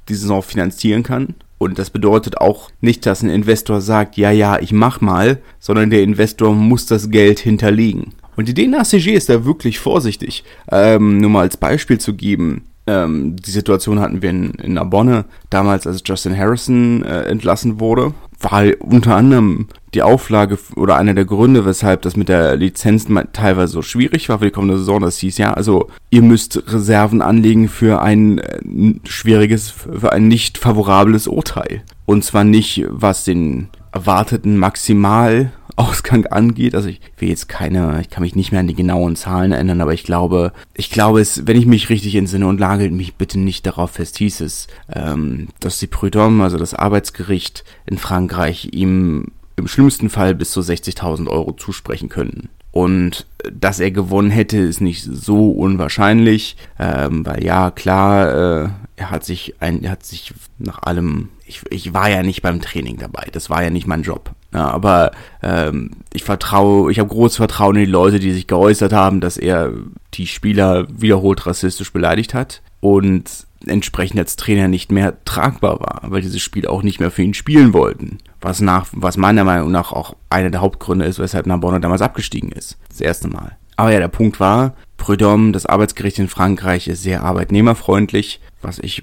die 0.08 0.14
Saison 0.14 0.42
finanzieren 0.42 1.02
kann, 1.02 1.34
Und 1.58 1.78
das 1.78 1.90
bedeutet 1.90 2.38
auch 2.38 2.70
nicht, 2.80 3.06
dass 3.06 3.22
ein 3.22 3.30
Investor 3.30 3.80
sagt, 3.80 4.16
ja, 4.16 4.30
ja, 4.30 4.58
ich 4.60 4.72
mach 4.72 5.00
mal, 5.00 5.38
sondern 5.60 5.90
der 5.90 6.02
Investor 6.02 6.54
muss 6.54 6.86
das 6.86 7.10
Geld 7.10 7.38
hinterlegen. 7.38 8.12
Und 8.36 8.48
die 8.48 8.54
DNACG 8.54 9.14
ist 9.14 9.28
da 9.28 9.44
wirklich 9.44 9.78
vorsichtig. 9.78 10.44
Ähm, 10.70 11.18
nur 11.18 11.30
mal 11.30 11.42
als 11.42 11.56
Beispiel 11.56 11.98
zu 11.98 12.14
geben, 12.14 12.64
ähm, 12.86 13.36
die 13.36 13.50
Situation 13.50 14.00
hatten 14.00 14.20
wir 14.20 14.30
in, 14.30 14.50
in 14.54 14.74
Narbonne, 14.74 15.24
damals 15.48 15.86
als 15.86 16.02
Justin 16.04 16.36
Harrison 16.36 17.02
äh, 17.02 17.22
entlassen 17.22 17.80
wurde, 17.80 18.12
war 18.44 18.64
unter 18.80 19.16
anderem 19.16 19.66
die 19.94 20.02
Auflage 20.02 20.58
oder 20.76 20.96
einer 20.96 21.14
der 21.14 21.24
Gründe, 21.24 21.64
weshalb 21.64 22.02
das 22.02 22.16
mit 22.16 22.28
der 22.28 22.56
Lizenz 22.56 23.06
teilweise 23.32 23.72
so 23.72 23.82
schwierig 23.82 24.28
war 24.28 24.38
für 24.38 24.46
die 24.46 24.50
kommende 24.50 24.78
Saison. 24.78 25.00
Das 25.00 25.18
hieß 25.18 25.38
ja, 25.38 25.54
also 25.54 25.88
ihr 26.10 26.22
müsst 26.22 26.62
Reserven 26.72 27.22
anlegen 27.22 27.68
für 27.68 28.02
ein 28.02 28.38
äh, 28.38 28.60
schwieriges, 29.04 29.70
für 29.70 30.12
ein 30.12 30.28
nicht 30.28 30.58
favorables 30.58 31.26
Urteil. 31.26 31.82
Und 32.06 32.24
zwar 32.24 32.44
nicht, 32.44 32.84
was 32.88 33.24
den 33.24 33.68
erwarteten 33.92 34.58
Maximal 34.58 35.52
Ausgang 35.76 36.26
angeht. 36.26 36.74
Also 36.74 36.88
ich 36.88 37.00
will 37.18 37.28
jetzt 37.28 37.48
keine, 37.48 38.00
ich 38.00 38.10
kann 38.10 38.22
mich 38.22 38.36
nicht 38.36 38.52
mehr 38.52 38.60
an 38.60 38.66
die 38.66 38.74
genauen 38.74 39.16
Zahlen 39.16 39.52
erinnern, 39.52 39.80
aber 39.80 39.92
ich 39.92 40.04
glaube, 40.04 40.52
ich 40.74 40.90
glaube 40.90 41.20
es, 41.20 41.46
wenn 41.46 41.56
ich 41.56 41.66
mich 41.66 41.88
richtig 41.88 42.14
entsinne 42.14 42.46
und 42.46 42.60
lagelt 42.60 42.92
mich 42.92 43.14
bitte 43.14 43.38
nicht 43.38 43.66
darauf 43.66 43.92
fest, 43.92 44.18
hieß 44.18 44.40
es, 44.42 44.68
ähm, 44.92 45.48
dass 45.60 45.78
die 45.78 45.88
Prud'homme, 45.88 46.42
also 46.42 46.58
das 46.58 46.74
Arbeitsgericht 46.74 47.64
in 47.86 47.98
Frankreich, 47.98 48.68
ihm 48.72 49.28
im 49.56 49.68
schlimmsten 49.68 50.10
Fall 50.10 50.34
bis 50.34 50.50
zu 50.50 50.60
60.000 50.60 51.28
Euro 51.28 51.52
zusprechen 51.52 52.08
könnten. 52.08 52.48
Und 52.74 53.26
dass 53.52 53.78
er 53.78 53.92
gewonnen 53.92 54.32
hätte, 54.32 54.58
ist 54.58 54.80
nicht 54.80 55.04
so 55.04 55.52
unwahrscheinlich, 55.52 56.56
ähm, 56.78 57.24
weil 57.24 57.44
ja, 57.44 57.70
klar, 57.70 58.64
äh, 58.64 58.68
er 58.96 59.10
hat 59.10 59.24
sich 59.24 59.54
ein, 59.60 59.84
er 59.84 59.92
hat 59.92 60.04
sich 60.04 60.34
nach 60.58 60.82
allem, 60.82 61.28
ich, 61.46 61.62
ich 61.70 61.94
war 61.94 62.10
ja 62.10 62.24
nicht 62.24 62.42
beim 62.42 62.60
Training 62.60 62.96
dabei, 62.96 63.28
das 63.30 63.48
war 63.48 63.62
ja 63.62 63.70
nicht 63.70 63.86
mein 63.86 64.02
Job. 64.02 64.34
Ja, 64.54 64.70
aber 64.70 65.10
ähm, 65.42 65.90
ich 66.12 66.22
vertraue, 66.22 66.90
ich 66.92 67.00
habe 67.00 67.08
großes 67.08 67.36
Vertrauen 67.36 67.74
in 67.74 67.86
die 67.86 67.90
Leute, 67.90 68.20
die 68.20 68.32
sich 68.32 68.46
geäußert 68.46 68.92
haben, 68.92 69.20
dass 69.20 69.36
er 69.36 69.72
die 70.14 70.28
Spieler 70.28 70.86
wiederholt 70.88 71.44
rassistisch 71.44 71.92
beleidigt 71.92 72.34
hat 72.34 72.62
und 72.80 73.46
entsprechend 73.66 74.20
als 74.20 74.36
Trainer 74.36 74.68
nicht 74.68 74.92
mehr 74.92 75.24
tragbar 75.24 75.80
war, 75.80 76.02
weil 76.04 76.22
dieses 76.22 76.40
Spiel 76.40 76.66
auch 76.66 76.82
nicht 76.82 77.00
mehr 77.00 77.10
für 77.10 77.22
ihn 77.22 77.34
spielen 77.34 77.72
wollten. 77.72 78.18
Was 78.40 78.60
nach, 78.60 78.86
was 78.92 79.16
meiner 79.16 79.42
Meinung 79.42 79.72
nach 79.72 79.90
auch 79.90 80.14
einer 80.30 80.50
der 80.50 80.60
Hauptgründe 80.60 81.04
ist, 81.04 81.18
weshalb 81.18 81.46
Narbonne 81.46 81.80
damals 81.80 82.02
abgestiegen 82.02 82.52
ist. 82.52 82.78
Das 82.88 83.00
erste 83.00 83.28
Mal. 83.28 83.56
Aber 83.76 83.90
ja, 83.90 83.98
der 83.98 84.08
Punkt 84.08 84.38
war, 84.38 84.74
Prud'homme, 84.98 85.52
das 85.52 85.66
Arbeitsgericht 85.66 86.18
in 86.20 86.28
Frankreich, 86.28 86.86
ist 86.86 87.02
sehr 87.02 87.24
arbeitnehmerfreundlich, 87.24 88.40
was 88.62 88.78
ich 88.78 89.02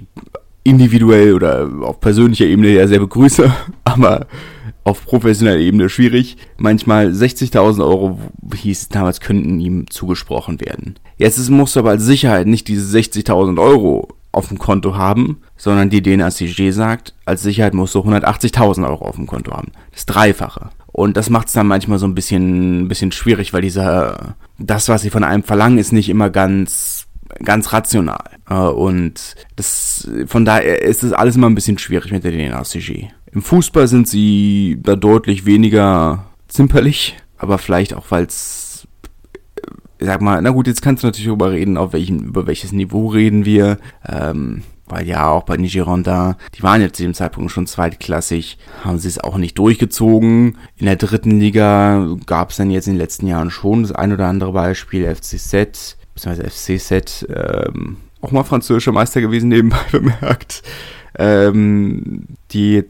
individuell 0.63 1.33
oder 1.33 1.69
auf 1.81 1.99
persönlicher 1.99 2.45
Ebene 2.45 2.69
ja 2.69 2.87
sehr 2.87 2.99
begrüße, 2.99 3.51
aber 3.83 4.27
auf 4.83 5.05
professioneller 5.05 5.59
Ebene 5.59 5.89
schwierig. 5.89 6.37
Manchmal 6.57 7.09
60.000 7.09 7.85
Euro 7.85 8.19
hieß 8.53 8.81
es 8.81 8.89
damals, 8.89 9.19
könnten 9.19 9.59
ihm 9.59 9.89
zugesprochen 9.89 10.59
werden. 10.61 10.95
Jetzt 11.17 11.37
ist, 11.37 11.49
musst 11.49 11.75
du 11.75 11.81
aber 11.81 11.91
als 11.91 12.03
Sicherheit 12.03 12.47
nicht 12.47 12.67
diese 12.67 12.97
60.000 12.97 13.61
Euro 13.61 14.09
auf 14.31 14.47
dem 14.47 14.57
Konto 14.57 14.95
haben, 14.95 15.41
sondern 15.57 15.89
die 15.89 16.01
DNACG 16.01 16.71
sagt, 16.71 17.13
als 17.25 17.43
Sicherheit 17.43 17.73
musst 17.73 17.95
du 17.95 17.99
180.000 17.99 18.87
Euro 18.87 19.05
auf 19.05 19.15
dem 19.15 19.27
Konto 19.27 19.51
haben. 19.51 19.71
Das 19.91 20.05
Dreifache. 20.05 20.69
Und 20.87 21.17
das 21.17 21.29
macht 21.29 21.47
es 21.47 21.53
dann 21.53 21.67
manchmal 21.67 21.99
so 21.99 22.05
ein 22.05 22.15
bisschen, 22.15 22.87
bisschen 22.87 23.11
schwierig, 23.11 23.53
weil 23.53 23.61
dieser, 23.61 24.35
das, 24.57 24.89
was 24.89 25.01
sie 25.01 25.09
von 25.09 25.23
einem 25.23 25.43
verlangen, 25.43 25.77
ist 25.77 25.93
nicht 25.93 26.09
immer 26.09 26.29
ganz, 26.29 27.07
ganz 27.43 27.71
rational. 27.71 28.23
Äh, 28.49 28.55
und 28.55 29.35
das, 29.55 30.09
von 30.27 30.45
daher 30.45 30.81
ist 30.81 31.03
das 31.03 31.13
alles 31.13 31.35
immer 31.35 31.49
ein 31.49 31.55
bisschen 31.55 31.77
schwierig 31.77 32.11
mit 32.11 32.23
der 32.23 32.31
DNACG. 32.31 33.09
Im 33.33 33.41
Fußball 33.41 33.87
sind 33.87 34.07
sie 34.07 34.77
da 34.81 34.95
deutlich 34.95 35.45
weniger 35.45 36.25
zimperlich, 36.47 37.17
aber 37.37 37.57
vielleicht 37.57 37.93
auch, 37.93 38.05
weil 38.09 38.25
es, 38.25 38.87
ich 39.99 40.05
sag 40.05 40.21
mal, 40.21 40.41
na 40.41 40.49
gut, 40.49 40.67
jetzt 40.67 40.81
kannst 40.81 41.03
du 41.03 41.07
natürlich 41.07 41.27
darüber 41.27 41.51
reden, 41.51 41.77
auf 41.77 41.93
welchem, 41.93 42.19
über 42.19 42.45
welches 42.45 42.71
Niveau 42.71 43.07
reden 43.07 43.45
wir. 43.45 43.77
Ähm, 44.07 44.63
weil 44.91 45.07
ja 45.07 45.29
auch 45.29 45.43
bei 45.43 45.55
den 45.55 45.67
Girondins, 45.67 46.35
die 46.53 46.63
waren 46.63 46.81
jetzt 46.81 46.97
zu 46.97 47.03
dem 47.03 47.13
Zeitpunkt 47.13 47.49
schon 47.51 47.65
zweitklassig, 47.65 48.57
haben 48.83 48.99
sie 48.99 49.07
es 49.07 49.19
auch 49.19 49.37
nicht 49.37 49.57
durchgezogen. 49.57 50.57
In 50.75 50.85
der 50.85 50.97
dritten 50.97 51.39
Liga 51.39 52.17
gab 52.25 52.49
es 52.49 52.57
dann 52.57 52.69
jetzt 52.69 52.87
in 52.87 52.95
den 52.95 52.99
letzten 52.99 53.25
Jahren 53.25 53.51
schon 53.51 53.83
das 53.83 53.93
ein 53.93 54.11
oder 54.11 54.27
andere 54.27 54.51
Beispiel, 54.51 55.05
FCZ, 55.15 55.95
beziehungsweise 56.13 56.49
FCZ, 56.49 57.25
ähm, 57.33 57.97
auch 58.19 58.31
mal 58.31 58.43
französischer 58.43 58.91
Meister 58.91 59.21
gewesen 59.21 59.47
nebenbei 59.47 59.79
bemerkt 59.91 60.61
ähm, 61.17 62.23
die 62.51 62.83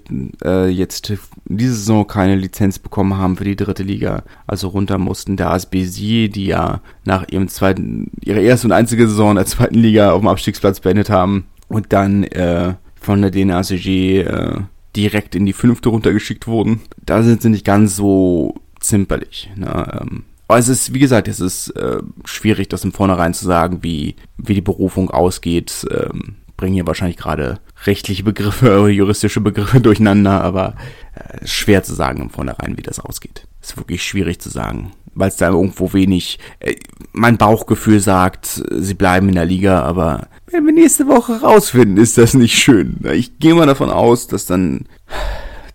äh, 0.44 0.68
jetzt 0.68 1.13
diese 1.46 1.75
Saison 1.75 2.08
keine 2.08 2.36
Lizenz 2.36 2.80
bekommen 2.80 3.18
haben 3.18 3.38
für 3.38 3.44
die 3.44 3.56
dritte 3.56 3.84
Liga, 3.84 4.24
also 4.48 4.70
runter 4.70 4.98
mussten. 4.98 5.38
Der 5.38 5.51
ASBC, 5.51 6.30
die 6.30 6.46
ja 6.48 6.82
nach 7.06 7.28
ihrem 7.30 7.48
zweiten, 7.48 8.12
ihre 8.24 8.42
erste 8.42 8.68
und 8.68 8.74
einzige 8.74 9.08
Saison 9.08 9.32
in 9.32 9.36
der 9.38 9.46
zweiten 9.46 9.75
Liga 9.75 10.12
auf 10.12 10.22
dem 10.22 10.28
Abstiegsplatz 10.28 10.80
beendet 10.80 11.10
haben 11.10 11.46
und 11.68 11.94
dann 11.94 12.24
äh, 12.24 12.75
von 13.00 13.22
der 13.22 13.32
DNACG 13.32 14.22
äh, 14.22 14.60
direkt 14.96 15.36
in 15.36 15.46
die 15.46 15.54
fünfte 15.54 15.90
runtergeschickt 15.90 16.48
wurden. 16.48 16.82
Da 17.06 17.24
sind 17.24 17.42
sie 17.42 17.50
nicht 17.50 17.66
ganz 17.66 17.96
so 17.96 18.56
zimperlich. 18.80 19.50
Ne? 19.56 20.01
Ähm, 20.01 20.24
aber 20.48 20.60
es 20.60 20.68
ist, 20.68 20.94
wie 20.94 21.00
gesagt, 21.00 21.30
es 21.30 21.40
ist 21.40 21.70
äh, 21.78 22.00
schwierig, 22.25 22.68
das 22.68 22.84
im 22.84 22.92
Vornherein 22.92 23.34
zu 23.34 23.46
sagen, 23.46 23.84
wie, 23.84 24.16
wie 24.36 24.54
die 24.54 24.62
Berufung 24.62 25.10
ausgeht. 25.10 25.88
Ähm, 25.90 26.36
bringen 26.62 26.75
hier 26.75 26.88
wahrscheinlich 26.88 27.18
gerade 27.18 27.60
rechtliche 27.86 28.24
Begriffe 28.24 28.80
oder 28.80 28.89
juristische 28.89 29.41
Begriffe 29.41 29.82
durcheinander, 29.82 30.41
aber 30.41 30.75
äh, 31.15 31.46
schwer 31.46 31.84
zu 31.84 31.94
sagen 31.94 32.22
im 32.22 32.30
Vornherein, 32.30 32.77
wie 32.77 32.84
das 32.84 33.01
ausgeht. 33.01 33.48
Ist 33.62 33.75
wirklich 33.75 34.03
schwierig 34.03 34.39
zu 34.39 34.50
sagen, 34.50 34.94
weil 35.13 35.27
es 35.27 35.36
da 35.36 35.50
irgendwo 35.50 35.91
wenig. 35.91 36.39
Äh, 36.60 36.75
mein 37.12 37.38
Bauchgefühl 37.38 38.00
sagt, 38.00 38.63
sie 38.70 38.94
bleiben 38.94 39.27
in 39.27 39.36
der 39.36 39.46
Liga, 39.46 39.82
aber 39.82 40.27
wenn 40.51 40.65
wir 40.65 40.74
nächste 40.74 41.08
Woche 41.08 41.41
rausfinden, 41.41 41.98
ist 41.98 42.18
das 42.18 42.34
nicht 42.34 42.58
schön. 42.58 43.00
Ich 43.12 43.39
gehe 43.39 43.56
mal 43.56 43.65
davon 43.65 43.89
aus, 43.89 44.27
dass 44.27 44.46
dann 44.46 44.86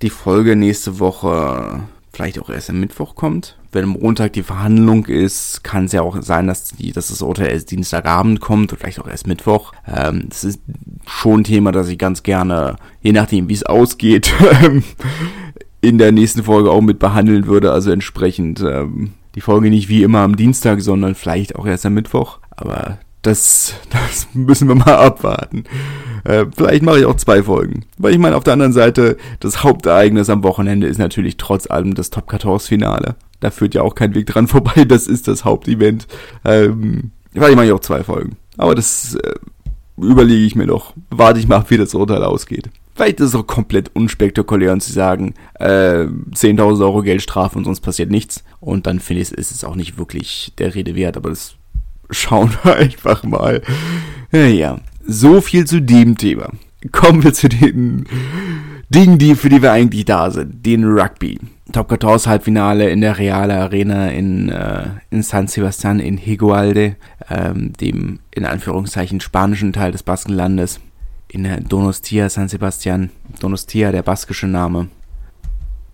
die 0.02 0.10
Folge 0.10 0.54
nächste 0.56 0.98
Woche 0.98 1.80
vielleicht 2.16 2.38
auch 2.38 2.48
erst 2.48 2.70
am 2.70 2.80
Mittwoch 2.80 3.14
kommt. 3.14 3.58
Wenn 3.72 3.84
am 3.84 3.90
Montag 3.90 4.32
die 4.32 4.42
Verhandlung 4.42 5.04
ist, 5.04 5.62
kann 5.62 5.84
es 5.84 5.92
ja 5.92 6.00
auch 6.00 6.22
sein, 6.22 6.46
dass, 6.46 6.70
die, 6.70 6.92
dass 6.92 7.08
das 7.08 7.20
Urteil 7.20 7.52
erst 7.52 7.70
Dienstagabend 7.70 8.40
kommt 8.40 8.72
oder 8.72 8.80
vielleicht 8.80 9.00
auch 9.00 9.06
erst 9.06 9.26
Mittwoch. 9.26 9.72
Ähm, 9.86 10.24
das 10.30 10.42
ist 10.42 10.60
schon 11.06 11.40
ein 11.40 11.44
Thema, 11.44 11.72
das 11.72 11.88
ich 11.88 11.98
ganz 11.98 12.22
gerne, 12.22 12.76
je 13.02 13.12
nachdem 13.12 13.50
wie 13.50 13.52
es 13.52 13.64
ausgeht, 13.64 14.32
in 15.82 15.98
der 15.98 16.10
nächsten 16.10 16.42
Folge 16.42 16.70
auch 16.70 16.80
mit 16.80 16.98
behandeln 16.98 17.46
würde. 17.46 17.70
Also 17.70 17.90
entsprechend 17.90 18.62
ähm, 18.62 19.12
die 19.34 19.42
Folge 19.42 19.68
nicht 19.68 19.90
wie 19.90 20.02
immer 20.02 20.20
am 20.20 20.36
Dienstag, 20.36 20.80
sondern 20.80 21.14
vielleicht 21.14 21.54
auch 21.54 21.66
erst 21.66 21.84
am 21.84 21.92
Mittwoch. 21.92 22.38
Aber 22.50 22.98
das, 23.20 23.74
das 23.90 24.28
müssen 24.32 24.68
wir 24.68 24.74
mal 24.74 24.96
abwarten. 24.96 25.64
Äh, 26.26 26.46
vielleicht 26.56 26.82
mache 26.82 26.98
ich 26.98 27.04
auch 27.04 27.16
zwei 27.16 27.42
Folgen. 27.42 27.84
Weil 27.98 28.12
ich 28.12 28.18
meine, 28.18 28.36
auf 28.36 28.44
der 28.44 28.54
anderen 28.54 28.72
Seite, 28.72 29.16
das 29.40 29.62
Hauptereignis 29.62 30.28
am 30.28 30.42
Wochenende 30.42 30.86
ist 30.86 30.98
natürlich 30.98 31.36
trotz 31.36 31.70
allem 31.70 31.94
das 31.94 32.10
Top 32.10 32.30
14 32.30 32.58
Finale. 32.60 33.14
Da 33.40 33.50
führt 33.50 33.74
ja 33.74 33.82
auch 33.82 33.94
kein 33.94 34.14
Weg 34.14 34.26
dran 34.26 34.46
vorbei. 34.48 34.84
Das 34.84 35.06
ist 35.06 35.28
das 35.28 35.44
Hauptevent. 35.44 36.06
Ähm, 36.44 37.12
vielleicht 37.32 37.56
mache 37.56 37.66
ich 37.66 37.72
auch 37.72 37.80
zwei 37.80 38.02
Folgen. 38.02 38.36
Aber 38.56 38.74
das 38.74 39.14
äh, 39.14 39.34
überlege 39.96 40.44
ich 40.44 40.56
mir 40.56 40.66
noch. 40.66 40.94
Warte 41.10 41.38
ich 41.38 41.46
mal, 41.46 41.64
wie 41.68 41.76
das 41.76 41.94
Urteil 41.94 42.24
ausgeht. 42.24 42.70
Vielleicht 42.94 43.20
ist 43.20 43.28
es 43.28 43.34
auch 43.34 43.46
komplett 43.46 43.94
unspektakulär 43.94 44.72
und 44.72 44.82
zu 44.82 44.90
sagen, 44.90 45.34
äh, 45.60 46.06
10.000 46.06 46.80
Euro 46.80 47.02
Geldstrafe 47.02 47.58
und 47.58 47.64
sonst 47.64 47.80
passiert 47.80 48.10
nichts. 48.10 48.42
Und 48.58 48.86
dann 48.86 49.00
finde 49.00 49.22
ich, 49.22 49.32
ist 49.32 49.50
es 49.52 49.64
auch 49.64 49.76
nicht 49.76 49.98
wirklich 49.98 50.54
der 50.58 50.74
Rede 50.74 50.94
wert, 50.96 51.18
aber 51.18 51.28
das 51.28 51.56
schauen 52.10 52.52
wir 52.62 52.74
einfach 52.76 53.22
mal. 53.22 53.62
Ja, 54.32 54.78
so 55.06 55.40
viel 55.40 55.66
zu 55.66 55.80
dem 55.80 56.16
Thema. 56.16 56.50
Kommen 56.92 57.24
wir 57.24 57.32
zu 57.32 57.48
den 57.48 58.06
Dingen, 58.88 59.18
die, 59.18 59.34
für 59.34 59.48
die 59.48 59.62
wir 59.62 59.72
eigentlich 59.72 60.04
da 60.04 60.30
sind. 60.30 60.64
Den 60.64 60.84
Rugby. 60.84 61.38
Top 61.72 61.88
14 61.88 62.30
Halbfinale 62.30 62.90
in 62.90 63.00
der 63.00 63.18
Reale 63.18 63.54
Arena 63.54 64.08
in, 64.08 64.48
äh, 64.48 64.84
in 65.10 65.22
San 65.22 65.48
Sebastian 65.48 65.98
in 65.98 66.16
Higualde, 66.16 66.96
ähm, 67.28 67.72
dem 67.72 68.20
in 68.30 68.44
Anführungszeichen 68.44 69.20
spanischen 69.20 69.72
Teil 69.72 69.90
des 69.92 70.04
Baskenlandes. 70.04 70.80
In 71.28 71.48
Donostia, 71.68 72.28
San 72.28 72.48
Sebastian. 72.48 73.10
Donostia, 73.40 73.90
der 73.90 74.02
baskische 74.02 74.46
Name. 74.46 74.88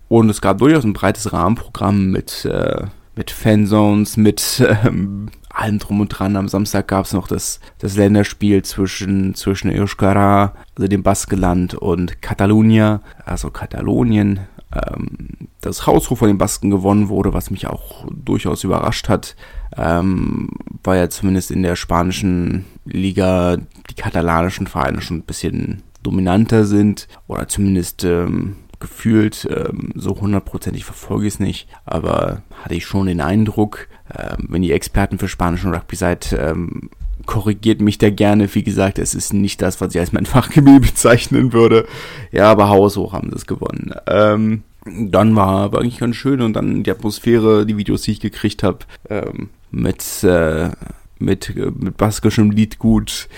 Und 0.09 0.29
es 0.29 0.41
gab 0.41 0.59
durchaus 0.59 0.83
ein 0.83 0.93
breites 0.93 1.33
Rahmenprogramm 1.33 2.11
mit, 2.11 2.45
äh, 2.45 2.85
mit 3.15 3.31
Fanzones, 3.31 4.15
mit 4.15 4.63
ähm, 4.85 5.29
allem 5.53 5.79
drum 5.79 6.01
und 6.01 6.09
dran. 6.09 6.35
Am 6.35 6.47
Samstag 6.47 6.87
gab 6.87 7.05
es 7.05 7.13
noch 7.13 7.27
das, 7.27 7.59
das 7.77 7.95
Länderspiel 7.95 8.63
zwischen, 8.63 9.35
zwischen 9.35 9.69
Euskara, 9.69 10.53
also 10.75 10.87
dem 10.87 11.03
Baskenland, 11.03 11.75
und 11.75 12.21
Catalunya, 12.21 13.01
also 13.25 13.51
Katalonien. 13.51 14.41
Ähm, 14.73 15.49
das 15.61 15.85
Hausruf 15.85 16.19
von 16.19 16.27
den 16.27 16.37
Basken 16.37 16.71
gewonnen 16.71 17.07
wurde, 17.09 17.33
was 17.33 17.51
mich 17.51 17.67
auch 17.67 18.05
durchaus 18.11 18.63
überrascht 18.63 19.07
hat, 19.07 19.35
ähm, 19.77 20.49
weil 20.83 20.99
ja 20.99 21.09
zumindest 21.09 21.51
in 21.51 21.63
der 21.63 21.75
spanischen 21.75 22.65
Liga 22.85 23.57
die 23.57 23.95
katalanischen 23.95 24.67
Vereine 24.67 25.01
schon 25.01 25.17
ein 25.17 25.23
bisschen 25.23 25.83
dominanter 26.01 26.65
sind 26.65 27.07
oder 27.27 27.47
zumindest 27.47 28.03
ähm, 28.03 28.57
gefühlt, 28.83 29.47
ähm, 29.49 29.91
so 29.95 30.19
hundertprozentig 30.19 30.83
verfolge 30.85 31.25
ich 31.25 31.35
es 31.35 31.39
nicht, 31.39 31.67
aber 31.85 32.43
hatte 32.61 32.75
ich 32.75 32.85
schon 32.85 33.07
den 33.07 33.21
Eindruck, 33.21 33.87
ähm, 34.13 34.45
wenn 34.49 34.61
ihr 34.61 34.75
Experten 34.75 35.17
für 35.17 35.29
spanischen 35.29 35.73
Rugby 35.73 35.95
seid, 35.95 36.35
ähm, 36.37 36.89
korrigiert 37.25 37.79
mich 37.79 37.97
da 37.97 38.09
gerne. 38.09 38.53
Wie 38.53 38.63
gesagt, 38.63 38.99
es 38.99 39.15
ist 39.15 39.33
nicht 39.33 39.61
das, 39.61 39.79
was 39.79 39.95
ich 39.95 39.99
als 39.99 40.11
mein 40.11 40.25
Fachgebiet 40.27 40.81
bezeichnen 40.81 41.53
würde. 41.53 41.87
Ja, 42.31 42.51
aber 42.51 42.69
haushoch 42.69 43.13
haben 43.13 43.29
sie 43.29 43.37
es 43.37 43.47
gewonnen. 43.47 43.93
Ähm, 44.05 44.63
dann 44.85 45.33
war, 45.35 45.71
war 45.71 45.79
eigentlich 45.79 45.99
ganz 45.99 46.17
schön 46.17 46.41
und 46.41 46.53
dann 46.53 46.83
die 46.83 46.91
Atmosphäre, 46.91 47.65
die 47.65 47.77
Videos, 47.77 48.01
die 48.01 48.11
ich 48.11 48.19
gekriegt 48.19 48.63
habe, 48.63 48.79
ähm, 49.09 49.49
mit, 49.71 50.23
äh, 50.23 50.71
mit, 51.19 51.55
mit 51.55 51.95
baskischem 51.95 52.51
Liedgut, 52.51 53.29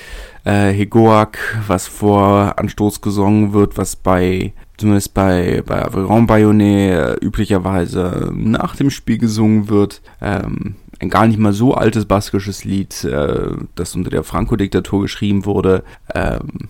äh, 0.44 0.72
Hegoak, 0.72 1.38
was 1.68 1.88
vor 1.88 2.58
Anstoß 2.58 3.02
gesungen 3.02 3.54
wird, 3.54 3.78
was 3.78 3.96
bei, 3.96 4.54
zumindest 4.78 5.14
bei, 5.14 5.64
bei 5.66 5.84
Aveyron 5.84 6.28
Bayonet 6.28 7.20
äh, 7.22 7.26
üblicherweise 7.26 8.32
nach 8.34 8.76
dem 8.76 8.90
Spiel 8.90 9.18
gesungen 9.18 9.70
wird. 9.70 10.02
Ähm, 10.22 10.76
ein 11.00 11.10
gar 11.10 11.28
nicht 11.28 11.40
mal 11.40 11.54
so 11.54 11.74
altes 11.74 12.06
baskisches 12.06 12.64
Lied, 12.64 13.04
äh, 13.04 13.50
das 13.76 13.96
unter 13.96 14.10
der 14.10 14.24
Franco-Diktatur 14.24 15.04
geschrieben 15.04 15.46
wurde, 15.46 15.84
ähm, 16.14 16.70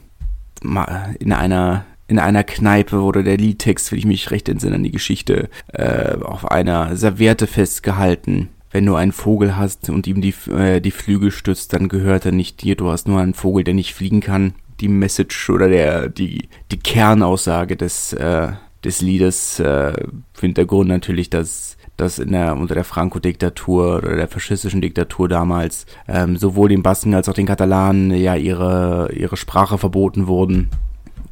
in 1.20 1.32
einer 1.32 1.86
in 2.08 2.20
einer 2.20 2.44
Kneipe 2.44 3.02
wurde 3.02 3.24
der 3.24 3.38
Liedtext, 3.38 3.92
wenn 3.92 4.00
ich 4.00 4.06
mich 4.06 4.30
recht 4.30 4.48
entsinne 4.48 4.76
an 4.76 4.84
die 4.84 4.92
Geschichte, 4.92 5.50
äh, 5.74 6.16
auf 6.22 6.52
einer 6.52 6.96
Serviette 6.96 7.48
festgehalten. 7.48 8.50
Wenn 8.70 8.86
du 8.86 8.96
einen 8.96 9.12
Vogel 9.12 9.58
hast 9.58 9.90
und 9.90 10.06
ihm 10.06 10.22
die, 10.22 10.36
äh, 10.52 10.82
die 10.82 10.92
Flügel 10.92 11.32
stützt, 11.32 11.74
dann 11.74 11.88
gehört 11.88 12.26
er 12.26 12.32
nicht 12.32 12.62
dir. 12.62 12.76
Du 12.76 12.90
hast 12.92 13.08
nur 13.08 13.20
einen 13.20 13.34
Vogel, 13.34 13.64
der 13.64 13.74
nicht 13.74 13.96
fliegen 13.96 14.22
kann. 14.22 14.54
Die 14.80 14.88
Message 14.88 15.50
oder 15.50 15.70
der, 15.70 16.10
die, 16.10 16.50
die 16.72 16.80
Kernaussage 16.80 17.76
des, 17.78 18.14
äh, 18.14 18.52
des 18.84 19.02
Liedes 19.02 19.60
äh, 19.60 19.94
Hintergrund 20.40 20.90
natürlich, 20.90 21.30
dass 21.30 21.76
dass 21.98 22.20
in 22.20 22.32
der, 22.32 22.58
unter 22.58 22.76
der 22.76 22.84
Franco-Diktatur 22.84 23.98
oder 23.98 24.16
der 24.16 24.28
faschistischen 24.28 24.82
Diktatur 24.82 25.30
damals 25.30 25.86
ähm, 26.08 26.38
sowohl 26.38 26.70
den 26.70 26.84
Basken 26.84 27.14
als 27.14 27.30
auch 27.30 27.34
den 27.34 27.46
Katalanen 27.46 28.12
ja 28.12 28.36
ihre, 28.36 29.12
ihre 29.14 29.38
Sprache 29.38 29.78
verboten 29.78 30.28
wurden. 30.28 30.70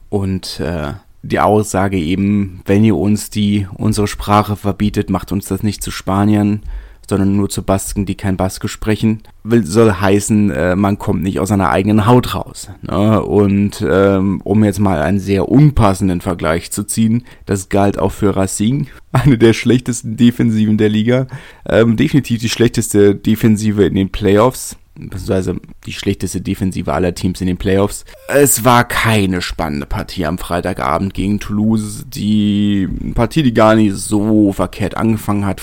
Und 0.09 0.59
äh, 0.59 0.93
die 1.21 1.39
Aussage 1.39 1.97
eben, 1.97 2.62
wenn 2.65 2.83
ihr 2.83 2.95
uns 2.95 3.29
die 3.29 3.67
unsere 3.73 4.07
Sprache 4.07 4.55
verbietet, 4.55 5.09
macht 5.09 5.31
uns 5.31 5.47
das 5.47 5.63
nicht 5.63 5.83
zu 5.83 5.91
Spaniern, 5.91 6.62
sondern 7.13 7.38
nur 7.38 7.48
zu 7.48 7.62
Basken, 7.62 8.08
die 8.08 8.15
kein 8.15 8.38
Baske 8.38 8.67
sprechen, 8.67 9.22
will, 9.43 9.63
soll 9.67 9.93
heißen, 9.93 10.50
äh, 10.50 10.75
man 10.75 10.98
kommt 10.98 11.22
nicht 11.22 11.39
aus 11.39 11.50
seiner 11.50 11.70
eigenen 11.70 12.08
Haut 12.08 12.34
raus. 12.34 12.70
Ne? 12.82 13.22
Und 13.22 13.86
ähm, 13.88 14.41
um 14.43 14.63
jetzt 14.63 14.79
mal 14.79 15.00
einen 15.00 15.20
sehr 15.20 15.48
unpassenden 15.48 16.22
Vergleich 16.22 16.72
zu 16.72 16.84
ziehen, 16.84 17.24
das 17.46 17.70
galt 17.70 18.00
auch 18.00 18.12
für 18.12 18.36
Racing, 18.36 18.88
eine 19.12 19.38
der 19.38 19.53
schlechtesten 19.53 20.17
Defensiven 20.17 20.79
der 20.79 20.89
Liga, 20.89 21.27
ähm, 21.70 21.98
definitiv 21.98 22.41
die 22.41 22.50
schlechteste 22.50 23.13
Defensive 23.13 23.86
in 23.86 23.93
den 23.93 24.12
Playoffs 24.12 24.75
beziehungsweise 24.96 25.55
die 25.88 25.93
schlechteste 25.93 26.39
Defensive 26.39 26.93
aller 26.93 27.15
Teams 27.15 27.41
in 27.41 27.48
den 27.48 27.58
Playoffs. 27.58 28.05
Es 28.27 28.63
war 28.63 28.88
keine 28.88 29.41
spannende 29.41 29.88
Partie 29.88 30.27
am 30.27 30.38
Freitagabend 30.38 31.15
gegen 31.15 31.39
Toulouse. 31.39 32.05
Die 32.08 32.88
Partie, 33.15 33.41
die 33.41 33.55
gar 33.55 33.74
nicht 33.74 33.96
so 33.96 34.51
verkehrt 34.53 34.96
angefangen 34.96 35.48
hat 35.48 35.62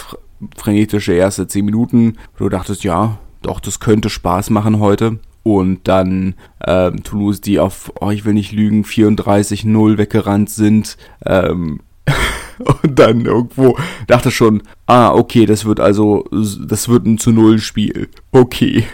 frenetische 0.56 1.12
erste 1.12 1.47
10 1.47 1.64
Minuten, 1.64 2.14
wo 2.37 2.44
du 2.44 2.49
dachtest, 2.49 2.85
ja, 2.85 3.18
doch, 3.42 3.61
das 3.61 3.80
könnte 3.80 4.11
Spaß 4.11 4.50
machen 4.50 4.78
heute. 4.80 5.18
Und 5.42 5.88
dann 5.88 6.35
ähm, 6.66 7.02
Toulouse, 7.02 7.40
die 7.40 7.59
auf, 7.59 7.92
oh, 8.00 8.11
ich 8.11 8.25
will 8.25 8.35
nicht 8.35 8.52
lügen, 8.52 8.85
34-0 8.85 9.97
weggerannt 9.97 10.50
sind. 10.50 10.99
Ähm, 11.25 11.80
und 12.82 12.99
dann 12.99 13.25
irgendwo 13.25 13.78
dachte 14.06 14.30
schon, 14.30 14.62
ah, 14.87 15.12
okay, 15.12 15.47
das 15.47 15.64
wird 15.64 15.80
also, 15.80 16.25
das 16.30 16.88
wird 16.88 17.06
ein 17.06 17.18
zu 17.18 17.32
Null 17.32 17.59
Spiel. 17.59 18.09
Okay. 18.32 18.85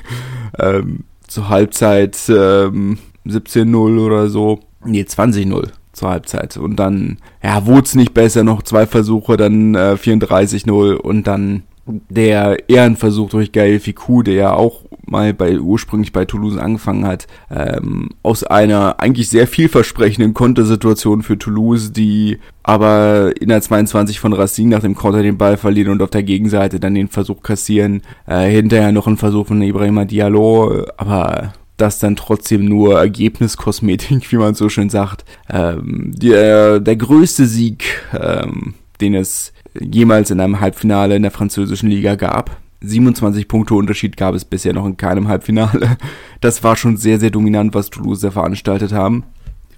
Ähm, 0.59 1.05
zur 1.27 1.49
Halbzeit 1.49 2.17
ähm, 2.29 2.99
17-0 3.27 3.99
oder 3.99 4.29
so. 4.29 4.61
Nee, 4.85 5.03
20-0 5.03 5.71
zur 5.97 6.11
Halbzeit. 6.11 6.57
Und 6.57 6.77
dann, 6.77 7.19
ja, 7.43 7.67
wurde 7.67 7.85
es 7.85 7.95
nicht 7.95 8.15
besser, 8.15 8.45
noch 8.45 8.63
zwei 8.63 8.87
Versuche, 8.87 9.37
dann 9.37 9.75
äh, 9.75 9.97
34-0 9.99 10.95
und 10.95 11.27
dann 11.27 11.63
der 11.87 12.69
Ehrenversuch 12.69 13.31
durch 13.31 13.53
Gael 13.53 13.79
Ficou, 13.79 14.23
der 14.23 14.35
ja 14.35 14.53
auch 14.55 14.83
mal 15.07 15.33
bei 15.33 15.59
ursprünglich 15.59 16.13
bei 16.13 16.25
Toulouse 16.25 16.59
angefangen 16.59 17.07
hat, 17.07 17.29
ähm, 17.49 18.09
aus 18.25 18.43
einer 18.43 18.99
eigentlich 18.99 19.29
sehr 19.29 19.47
vielversprechenden 19.47 20.35
Kontersituation 20.35 21.23
für 21.23 21.39
Toulouse, 21.39 21.93
die 21.93 22.39
aber 22.65 23.41
in 23.41 23.49
der 23.49 23.63
22 23.63 24.19
von 24.19 24.33
Racine 24.33 24.71
nach 24.71 24.83
dem 24.83 24.97
Konter 24.97 25.23
den 25.23 25.39
Ball 25.39 25.57
verlieren 25.57 25.93
und 25.93 26.03
auf 26.03 26.11
der 26.11 26.25
Gegenseite 26.25 26.81
dann 26.81 26.95
den 26.95 27.09
Versuch 27.09 27.43
kassieren. 27.43 28.03
Äh, 28.27 28.49
hinterher 28.49 28.91
noch 28.91 29.07
ein 29.07 29.17
Versuch 29.17 29.47
von 29.47 29.63
Ibrahima 29.63 30.05
Diallo, 30.05 30.87
aber 30.97 31.53
das 31.77 31.99
dann 31.99 32.17
trotzdem 32.17 32.65
nur 32.65 32.99
Ergebniskosmetik, 32.99 34.31
wie 34.33 34.37
man 34.37 34.55
so 34.55 34.69
schön 34.69 34.91
sagt. 34.91 35.25
Ähm, 35.51 36.13
der, 36.15 36.81
der 36.81 36.97
größte 36.97 37.47
Sieg, 37.47 38.03
ähm, 38.19 38.75
den 39.01 39.15
es 39.15 39.53
jemals 39.79 40.31
in 40.31 40.41
einem 40.41 40.61
Halbfinale 40.61 41.17
in 41.17 41.23
der 41.23 41.31
französischen 41.31 41.91
Liga 41.91 42.15
gab. 42.15 42.57
27 42.81 43.49
Punkte 43.49 43.75
Unterschied 43.75 44.17
gab 44.17 44.35
es 44.35 44.45
bisher 44.45 44.73
noch 44.73 44.87
in 44.87 44.97
keinem 44.97 45.29
Halbfinale. 45.29 45.97
Das 46.41 46.63
war 46.63 46.77
schon 46.77 46.97
sehr, 46.97 47.19
sehr 47.19 47.31
dominant, 47.31 47.75
was 47.75 47.91
Toulouse 47.91 48.21
veranstaltet 48.21 48.93
haben. 48.93 49.25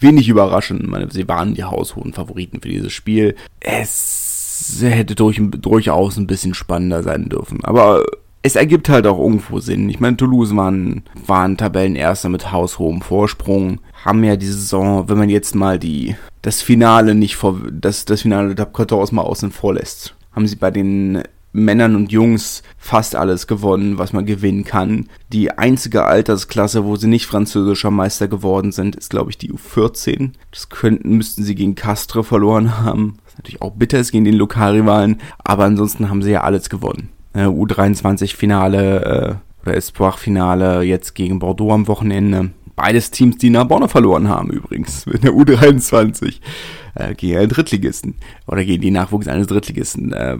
Wenig 0.01 0.29
überraschend, 0.29 0.87
meine, 0.87 1.11
sie 1.11 1.27
waren 1.27 1.55
die 1.55 1.65
haushohen 1.65 2.13
Favoriten 2.13 2.61
für 2.61 2.69
dieses 2.69 2.93
Spiel. 2.93 3.35
Es 3.61 4.79
hätte 4.81 5.15
durch, 5.15 5.41
durchaus 5.41 6.17
ein 6.17 6.27
bisschen 6.27 6.55
spannender 6.55 7.03
sein 7.03 7.29
dürfen. 7.29 7.65
Aber 7.65 8.05
es 8.43 8.57
ergibt 8.57 8.89
halt 8.89 9.07
auch 9.07 9.19
irgendwo 9.19 9.61
Sinn. 9.61 9.89
Ich 9.89 10.01
meine, 10.01 10.17
Toulouse 10.17 10.55
waren, 10.55 11.03
waren 11.27 11.57
Tabellenerster 11.57 12.29
mit 12.29 12.53
haushohem 12.53 13.03
Vorsprung, 13.03 13.81
haben 14.05 14.23
ja 14.25 14.37
die 14.37 14.47
Saison, 14.47 15.09
wenn 15.09 15.19
man 15.19 15.29
jetzt 15.29 15.55
mal 15.55 15.79
die, 15.79 16.15
das 16.43 16.63
Finale 16.63 17.15
nicht 17.15 17.37
vor, 17.37 17.61
das, 17.71 18.05
das 18.05 18.23
Finale 18.23 18.55
der 18.55 18.69
14 18.75 19.15
mal 19.15 19.23
außen 19.23 19.51
vor 19.51 19.75
lässt, 19.75 20.15
haben 20.33 20.47
sie 20.47 20.57
bei 20.57 20.71
den 20.71 21.23
Männern 21.53 21.97
und 21.97 22.13
Jungs 22.13 22.63
fast 22.77 23.17
alles 23.17 23.47
gewonnen, 23.47 23.99
was 23.99 24.13
man 24.13 24.27
gewinnen 24.27 24.65
kann. 24.65 25.09
Die 25.33 25.51
einzige 25.51 26.05
Altersklasse, 26.05 26.85
wo 26.85 26.95
sie 26.97 27.09
nicht 27.09 27.27
französischer 27.27 27.91
Meister 27.91 28.29
geworden 28.29 28.71
sind, 28.71 28.95
ist, 28.95 29.11
glaube 29.11 29.31
ich, 29.31 29.39
die 29.39 29.53
U14. 29.53 30.33
Das 30.53 30.69
könnten, 30.69 31.17
müssten 31.17 31.43
sie 31.43 31.55
gegen 31.55 31.75
Castres 31.75 32.29
verloren 32.29 32.79
haben. 32.79 33.19
Was 33.25 33.39
natürlich 33.39 33.63
auch 33.63 33.73
bitter 33.73 33.99
ist 33.99 34.13
gegen 34.13 34.27
den 34.27 34.35
Lokalrivalen, 34.35 35.21
aber 35.43 35.65
ansonsten 35.65 36.11
haben 36.11 36.23
sie 36.23 36.31
ja 36.31 36.43
alles 36.43 36.69
gewonnen 36.71 37.09
äh, 37.35 37.45
U23-Finale 37.45 39.41
äh, 39.41 39.67
oder 39.67 39.77
Espoir-Finale 39.77 40.83
jetzt 40.83 41.15
gegen 41.15 41.39
Bordeaux 41.39 41.73
am 41.73 41.89
Wochenende. 41.89 42.51
Beides 42.77 43.11
Teams, 43.11 43.39
die 43.39 43.51
Narbonne 43.51 43.89
verloren 43.89 44.29
haben 44.29 44.51
übrigens 44.51 45.07
in 45.13 45.21
der 45.21 45.33
U23 45.33 46.37
äh, 46.95 47.15
gegen 47.15 47.39
einen 47.39 47.49
Drittligisten 47.49 48.15
oder 48.47 48.65
gegen 48.65 48.83
die 48.83 48.91
Nachwuchs 48.91 49.29
eines 49.29 49.49
Drittligisten. 49.49 50.13
Äh, 50.13 50.39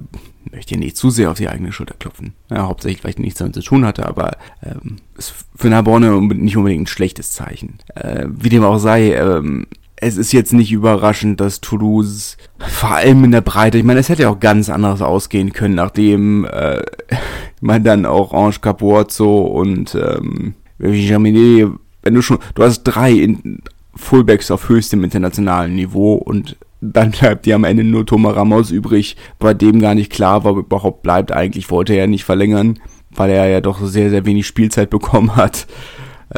möchte 0.51 0.77
nicht 0.77 0.97
zu 0.97 1.11
sehr 1.11 1.31
auf 1.31 1.37
die 1.37 1.49
eigene 1.49 1.73
Schulter 1.73 1.95
klopfen. 1.99 2.35
Ja, 2.51 2.67
hauptsächlich, 2.67 3.05
weil 3.05 3.11
ich 3.11 3.19
nichts 3.19 3.39
damit 3.39 3.55
zu 3.55 3.61
tun 3.61 3.85
hatte, 3.85 4.07
aber 4.07 4.37
ähm, 4.63 4.97
ist 5.17 5.35
für 5.55 5.69
Narbonne 5.69 6.21
nicht 6.21 6.57
unbedingt 6.57 6.85
ein 6.85 6.87
schlechtes 6.87 7.33
Zeichen. 7.33 7.79
Äh, 7.95 8.27
wie 8.29 8.49
dem 8.49 8.65
auch 8.65 8.79
sei, 8.79 9.13
ähm, 9.15 9.67
es 10.01 10.17
ist 10.17 10.33
jetzt 10.33 10.53
nicht 10.53 10.73
überraschend, 10.73 11.41
dass 11.41 11.61
Toulouse 11.61 12.37
vor 12.59 12.91
allem 12.91 13.25
in 13.25 13.33
der 13.33 13.41
Breite, 13.41 13.79
ich 13.79 13.85
meine, 13.85 14.01
es 14.01 14.09
hätte 14.09 14.23
ja 14.23 14.31
auch 14.31 14.41
ganz 14.41 14.71
anders 14.71 15.03
ausgehen 15.03 15.53
können, 15.53 15.75
nachdem 15.75 16.45
äh, 16.45 16.83
man 17.61 17.83
dann 17.83 18.07
auch 18.07 18.33
Ange 18.33 18.57
Capuozzo 18.61 19.43
und 19.43 19.95
ähm, 19.95 20.55
Jaminet, 20.79 21.73
wenn 22.03 22.15
du 22.15 22.23
schon, 22.23 22.39
du 22.55 22.63
hast 22.63 22.85
drei 22.85 23.13
in 23.13 23.61
Fullbacks 23.95 24.51
auf 24.51 24.69
höchstem 24.69 25.03
internationalen 25.03 25.75
Niveau 25.75 26.15
und 26.15 26.57
dann 26.81 27.11
bleibt 27.11 27.47
dir 27.47 27.57
am 27.57 27.65
Ende 27.65 27.83
nur 27.83 28.07
Thomas 28.07 28.37
Ramos 28.37 28.71
übrig, 28.71 29.17
bei 29.41 29.53
dem 29.53 29.81
gar 29.81 29.97
nicht 29.97 30.13
klar 30.13 30.45
war, 30.45 30.57
überhaupt 30.57 31.03
bleibt. 31.03 31.33
Eigentlich 31.33 31.71
wollte 31.71 31.95
er 31.95 32.01
ja 32.01 32.07
nicht 32.07 32.25
verlängern, 32.25 32.79
weil 33.11 33.31
er 33.31 33.49
ja 33.49 33.61
doch 33.61 33.85
sehr, 33.85 34.11
sehr 34.11 34.25
wenig 34.25 34.47
Spielzeit 34.47 34.89
bekommen 34.89 35.35
hat. 35.35 35.67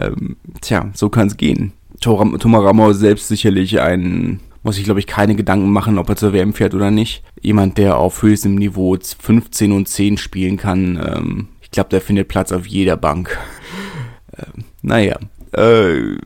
Ähm, 0.01 0.37
tja, 0.63 0.89
so 0.95 1.11
kann 1.11 1.27
es 1.27 1.37
gehen. 1.37 1.75
Thomas 2.01 2.65
Ramos 2.65 2.99
selbst 2.99 3.29
sicherlich 3.29 3.81
ein, 3.81 4.41
muss 4.63 4.79
ich 4.79 4.85
glaube 4.85 5.01
ich 5.01 5.07
keine 5.07 5.37
Gedanken 5.37 5.71
machen, 5.71 5.99
ob 5.99 6.09
er 6.09 6.17
zur 6.17 6.33
WM 6.33 6.53
fährt 6.53 6.75
oder 6.75 6.91
nicht. 6.91 7.23
Jemand, 7.41 7.79
der 7.79 7.99
auf 7.99 8.23
höchstem 8.23 8.55
Niveau 8.55 8.97
15 8.97 9.73
und 9.73 9.89
10 9.89 10.17
spielen 10.17 10.57
kann. 10.57 10.97
Ähm, 10.97 11.49
ich 11.61 11.71
glaube, 11.71 11.91
der 11.91 12.01
findet 12.01 12.29
Platz 12.29 12.53
auf 12.53 12.67
jeder 12.67 12.97
Bank. 12.97 13.39
ähm, 14.37 14.65
naja. 14.83 15.19
Äh, 15.53 16.19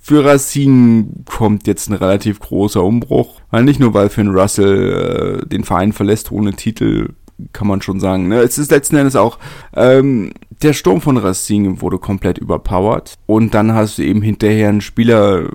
für 0.00 0.24
Racine 0.24 1.08
kommt 1.26 1.66
jetzt 1.66 1.90
ein 1.90 1.94
relativ 1.94 2.40
großer 2.40 2.82
Umbruch. 2.82 3.40
Weil 3.50 3.64
nicht 3.64 3.80
nur, 3.80 3.94
weil 3.94 4.08
Finn 4.08 4.28
Russell 4.28 5.42
äh, 5.42 5.46
den 5.46 5.64
Verein 5.64 5.92
verlässt 5.92 6.32
ohne 6.32 6.54
Titel, 6.54 7.10
kann 7.52 7.68
man 7.68 7.82
schon 7.82 8.00
sagen. 8.00 8.28
Ne? 8.28 8.40
Es 8.40 8.58
ist 8.58 8.70
letzten 8.70 8.96
Endes 8.96 9.16
auch 9.16 9.38
ähm, 9.74 10.32
der 10.62 10.72
Sturm 10.72 11.00
von 11.00 11.16
Racing 11.16 11.80
wurde 11.80 11.98
komplett 11.98 12.38
überpowered. 12.38 13.14
Und 13.26 13.54
dann 13.54 13.74
hast 13.74 13.98
du 13.98 14.02
eben 14.02 14.22
hinterher 14.22 14.68
einen 14.68 14.80
Spieler 14.80 15.50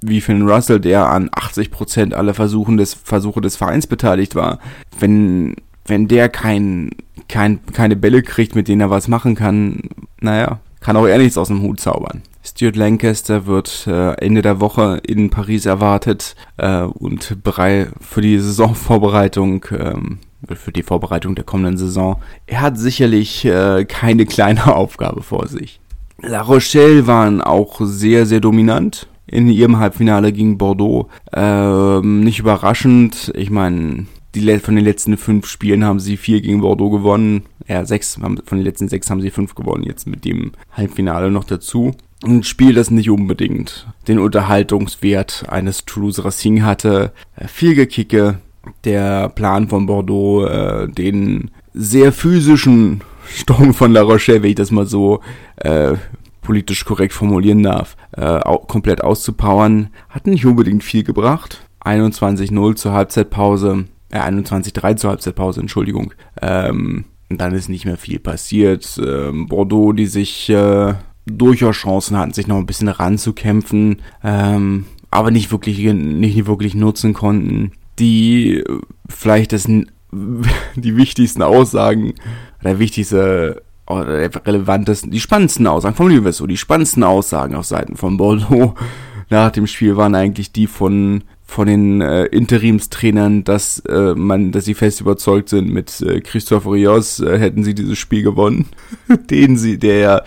wie 0.00 0.20
Finn 0.20 0.48
Russell, 0.48 0.80
der 0.80 1.08
an 1.08 1.30
80% 1.30 2.12
aller 2.12 2.34
Versuchen 2.34 2.76
des, 2.76 2.94
Versuche 2.94 3.40
des 3.40 3.56
Vereins 3.56 3.86
beteiligt 3.86 4.34
war. 4.34 4.58
Wenn, 4.98 5.56
wenn 5.86 6.08
der 6.08 6.28
kein, 6.28 6.90
kein, 7.28 7.64
keine 7.72 7.96
Bälle 7.96 8.22
kriegt, 8.22 8.54
mit 8.54 8.68
denen 8.68 8.82
er 8.82 8.90
was 8.90 9.08
machen 9.08 9.34
kann, 9.34 9.80
naja, 10.20 10.60
kann 10.80 10.96
auch 10.96 11.06
er 11.06 11.18
nichts 11.18 11.38
aus 11.38 11.48
dem 11.48 11.62
Hut 11.62 11.80
zaubern. 11.80 12.22
Stuart 12.46 12.76
Lancaster 12.76 13.46
wird 13.46 13.86
äh, 13.86 14.12
Ende 14.18 14.42
der 14.42 14.60
Woche 14.60 15.00
in 15.06 15.30
Paris 15.30 15.64
erwartet 15.64 16.36
äh, 16.58 16.82
und 16.82 17.42
bereit 17.42 17.88
für 18.00 18.20
die 18.20 18.38
Saisonvorbereitung, 18.38 19.64
ähm, 19.70 20.18
für 20.54 20.72
die 20.72 20.82
Vorbereitung 20.82 21.34
der 21.34 21.44
kommenden 21.44 21.76
Saison. 21.76 22.16
Er 22.46 22.60
hat 22.60 22.78
sicherlich 22.78 23.44
äh, 23.44 23.84
keine 23.84 24.26
kleine 24.26 24.66
Aufgabe 24.74 25.22
vor 25.22 25.48
sich. 25.48 25.80
La 26.22 26.40
Rochelle 26.42 27.06
waren 27.06 27.40
auch 27.40 27.80
sehr, 27.80 28.26
sehr 28.26 28.40
dominant 28.40 29.08
in 29.26 29.48
ihrem 29.48 29.78
Halbfinale 29.78 30.32
gegen 30.32 30.58
Bordeaux. 30.58 31.08
Ähm, 31.32 32.20
nicht 32.20 32.38
überraschend. 32.38 33.32
Ich 33.34 33.50
meine, 33.50 34.06
die, 34.34 34.58
von 34.58 34.76
den 34.76 34.84
letzten 34.84 35.16
fünf 35.16 35.46
Spielen 35.46 35.84
haben 35.84 36.00
sie 36.00 36.16
vier 36.16 36.40
gegen 36.40 36.60
Bordeaux 36.60 36.90
gewonnen. 36.90 37.42
Ja, 37.68 37.84
sechs, 37.84 38.14
von 38.14 38.36
den 38.36 38.62
letzten 38.62 38.88
sechs 38.88 39.10
haben 39.10 39.20
sie 39.20 39.30
fünf 39.30 39.54
gewonnen, 39.54 39.84
jetzt 39.84 40.06
mit 40.06 40.24
dem 40.24 40.52
Halbfinale 40.72 41.30
noch 41.30 41.44
dazu. 41.44 41.92
Ein 42.24 42.42
Spiel, 42.42 42.74
das 42.74 42.90
nicht 42.90 43.10
unbedingt 43.10 43.86
den 44.08 44.18
Unterhaltungswert 44.18 45.44
eines 45.48 45.84
Toulouse 45.84 46.24
Racing 46.24 46.62
hatte. 46.62 47.12
Äh, 47.36 47.48
viel 47.48 47.74
Gekicke. 47.74 48.38
Der 48.84 49.28
Plan 49.30 49.68
von 49.68 49.86
Bordeaux, 49.86 50.46
äh, 50.46 50.88
den 50.88 51.50
sehr 51.72 52.12
physischen 52.12 53.02
Sturm 53.26 53.74
von 53.74 53.92
La 53.92 54.02
Rochelle, 54.02 54.42
wenn 54.42 54.50
ich 54.50 54.56
das 54.56 54.70
mal 54.70 54.86
so 54.86 55.20
äh, 55.56 55.94
politisch 56.42 56.84
korrekt 56.84 57.14
formulieren 57.14 57.62
darf, 57.62 57.96
äh, 58.12 58.40
komplett 58.68 59.02
auszupowern, 59.02 59.88
hat 60.10 60.26
nicht 60.26 60.46
unbedingt 60.46 60.84
viel 60.84 61.02
gebracht. 61.02 61.66
21-0 61.84 62.76
zur 62.76 62.92
Halbzeitpause 62.92 63.86
äh, 64.14 64.20
21-3 64.20 64.96
zur 64.96 65.10
Halbzeitpause, 65.10 65.60
Entschuldigung. 65.60 66.14
Ähm, 66.40 67.04
dann 67.28 67.52
ist 67.52 67.68
nicht 67.68 67.84
mehr 67.84 67.96
viel 67.96 68.20
passiert. 68.20 69.00
Ähm, 69.04 69.48
Bordeaux, 69.48 69.92
die 69.92 70.06
sich 70.06 70.48
äh, 70.50 70.94
durchaus 71.26 71.76
Chancen 71.76 72.16
hatten, 72.16 72.32
sich 72.32 72.46
noch 72.46 72.58
ein 72.58 72.66
bisschen 72.66 72.88
ranzukämpfen, 72.88 74.02
ähm, 74.22 74.86
aber 75.10 75.30
nicht 75.30 75.50
wirklich, 75.50 75.78
nicht 75.78 76.46
wirklich 76.46 76.74
nutzen 76.74 77.12
konnten. 77.12 77.72
Die 77.98 78.64
vielleicht 79.08 79.52
das, 79.52 79.64
die 80.76 80.96
wichtigsten 80.96 81.42
Aussagen, 81.42 82.14
der 82.62 82.78
wichtigste 82.78 83.62
oder 83.86 84.28
der 84.28 84.46
relevantesten, 84.46 85.10
die 85.10 85.20
spannendsten 85.20 85.66
Aussagen, 85.66 85.94
formulieren 85.94 86.24
wir 86.24 86.30
es 86.30 86.38
so, 86.38 86.46
die 86.46 86.56
spannendsten 86.56 87.04
Aussagen 87.04 87.54
auf 87.54 87.66
Seiten 87.66 87.96
von 87.96 88.16
Bordeaux 88.16 88.74
nach 89.30 89.50
dem 89.50 89.66
Spiel 89.66 89.96
waren 89.96 90.14
eigentlich 90.14 90.52
die 90.52 90.66
von 90.66 91.24
von 91.46 91.66
den 91.66 92.00
äh, 92.00 92.24
Interimstrainern, 92.24 93.44
dass 93.44 93.78
äh, 93.80 94.14
man, 94.14 94.50
dass 94.50 94.64
sie 94.64 94.74
fest 94.74 95.02
überzeugt 95.02 95.50
sind, 95.50 95.68
mit 95.68 96.00
äh, 96.00 96.20
Christophe 96.20 96.70
Rios 96.70 97.20
äh, 97.20 97.38
hätten 97.38 97.62
sie 97.62 97.74
dieses 97.74 97.98
Spiel 97.98 98.22
gewonnen, 98.22 98.66
den 99.30 99.56
sie, 99.58 99.78
der 99.78 99.98
ja 99.98 100.22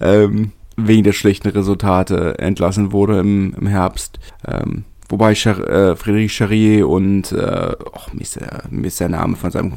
ähm, 0.00 0.52
wegen 0.76 1.04
der 1.04 1.12
schlechten 1.12 1.48
Resultate 1.48 2.38
entlassen 2.38 2.92
wurde 2.92 3.20
im, 3.20 3.54
im 3.58 3.66
Herbst. 3.68 4.18
Ähm, 4.46 4.84
wobei 5.08 5.34
Char 5.34 5.58
äh, 5.58 5.92
Frédéric 5.92 6.30
Charrier 6.30 6.88
und 6.88 7.32
äh, 7.32 7.72
oh, 7.92 8.14
mir, 8.14 8.22
ist 8.22 8.38
mir 8.70 8.86
ist 8.86 9.00
der 9.00 9.08
Name 9.08 9.36
von 9.36 9.50
seinem 9.50 9.72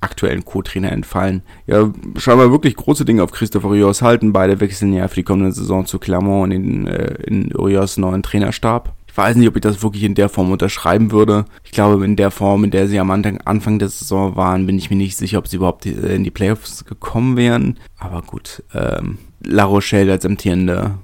aktuellen 0.00 0.44
Co-Trainer 0.44 0.92
entfallen. 0.92 1.42
Ja, 1.66 1.90
scheinbar 2.16 2.50
wirklich 2.50 2.76
große 2.76 3.04
Dinge 3.04 3.22
auf 3.22 3.32
Christophe 3.32 3.70
Rios 3.70 4.02
halten. 4.02 4.32
Beide 4.32 4.60
wechseln 4.60 4.92
ja 4.92 5.08
für 5.08 5.16
die 5.16 5.24
kommende 5.24 5.52
Saison 5.52 5.86
zu 5.86 5.98
Clermont 5.98 6.52
in, 6.52 6.86
äh, 6.86 7.14
in 7.26 7.50
Rios 7.52 7.96
neuen 7.96 8.22
Trainerstab. 8.22 8.94
Ich 9.08 9.16
weiß 9.16 9.36
nicht, 9.36 9.48
ob 9.48 9.56
ich 9.56 9.62
das 9.62 9.82
wirklich 9.82 10.02
in 10.02 10.14
der 10.14 10.28
Form 10.28 10.52
unterschreiben 10.52 11.10
würde. 11.10 11.46
Ich 11.64 11.70
glaube, 11.70 12.04
in 12.04 12.16
der 12.16 12.30
Form, 12.30 12.64
in 12.64 12.70
der 12.70 12.86
sie 12.86 13.00
am 13.00 13.10
Anfang 13.10 13.78
der 13.78 13.88
Saison 13.88 14.36
waren, 14.36 14.66
bin 14.66 14.76
ich 14.76 14.90
mir 14.90 14.96
nicht 14.96 15.16
sicher, 15.16 15.38
ob 15.38 15.48
sie 15.48 15.56
überhaupt 15.56 15.86
in 15.86 16.22
die 16.22 16.30
Playoffs 16.30 16.84
gekommen 16.84 17.38
wären. 17.38 17.78
Aber 17.98 18.20
gut, 18.20 18.62
ähm, 18.74 19.16
La 19.42 19.64
Rochelle 19.64 20.12
als 20.12 20.26
amtierende 20.26 20.96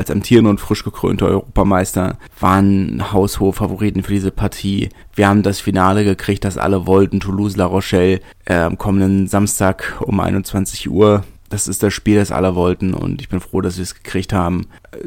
als 0.00 0.10
amtierende 0.10 0.48
und 0.48 0.60
frisch 0.60 0.82
gekrönte 0.82 1.26
Europameister 1.26 2.16
waren 2.40 3.12
haushohe 3.12 3.52
Favoriten 3.52 4.02
für 4.02 4.14
diese 4.14 4.30
Partie. 4.30 4.88
Wir 5.14 5.28
haben 5.28 5.42
das 5.42 5.60
Finale 5.60 6.04
gekriegt, 6.04 6.44
das 6.44 6.56
alle 6.56 6.86
wollten. 6.86 7.20
Toulouse-La 7.20 7.66
Rochelle 7.66 8.20
äh, 8.46 8.54
am 8.54 8.78
kommenden 8.78 9.26
Samstag 9.26 10.00
um 10.00 10.18
21 10.18 10.90
Uhr. 10.90 11.24
Das 11.50 11.68
ist 11.68 11.82
das 11.82 11.92
Spiel, 11.92 12.16
das 12.16 12.32
alle 12.32 12.54
wollten 12.54 12.94
und 12.94 13.20
ich 13.20 13.28
bin 13.28 13.40
froh, 13.40 13.60
dass 13.60 13.76
wir 13.76 13.82
es 13.82 13.94
gekriegt 13.94 14.32
haben. 14.32 14.68
Äh, 14.92 15.06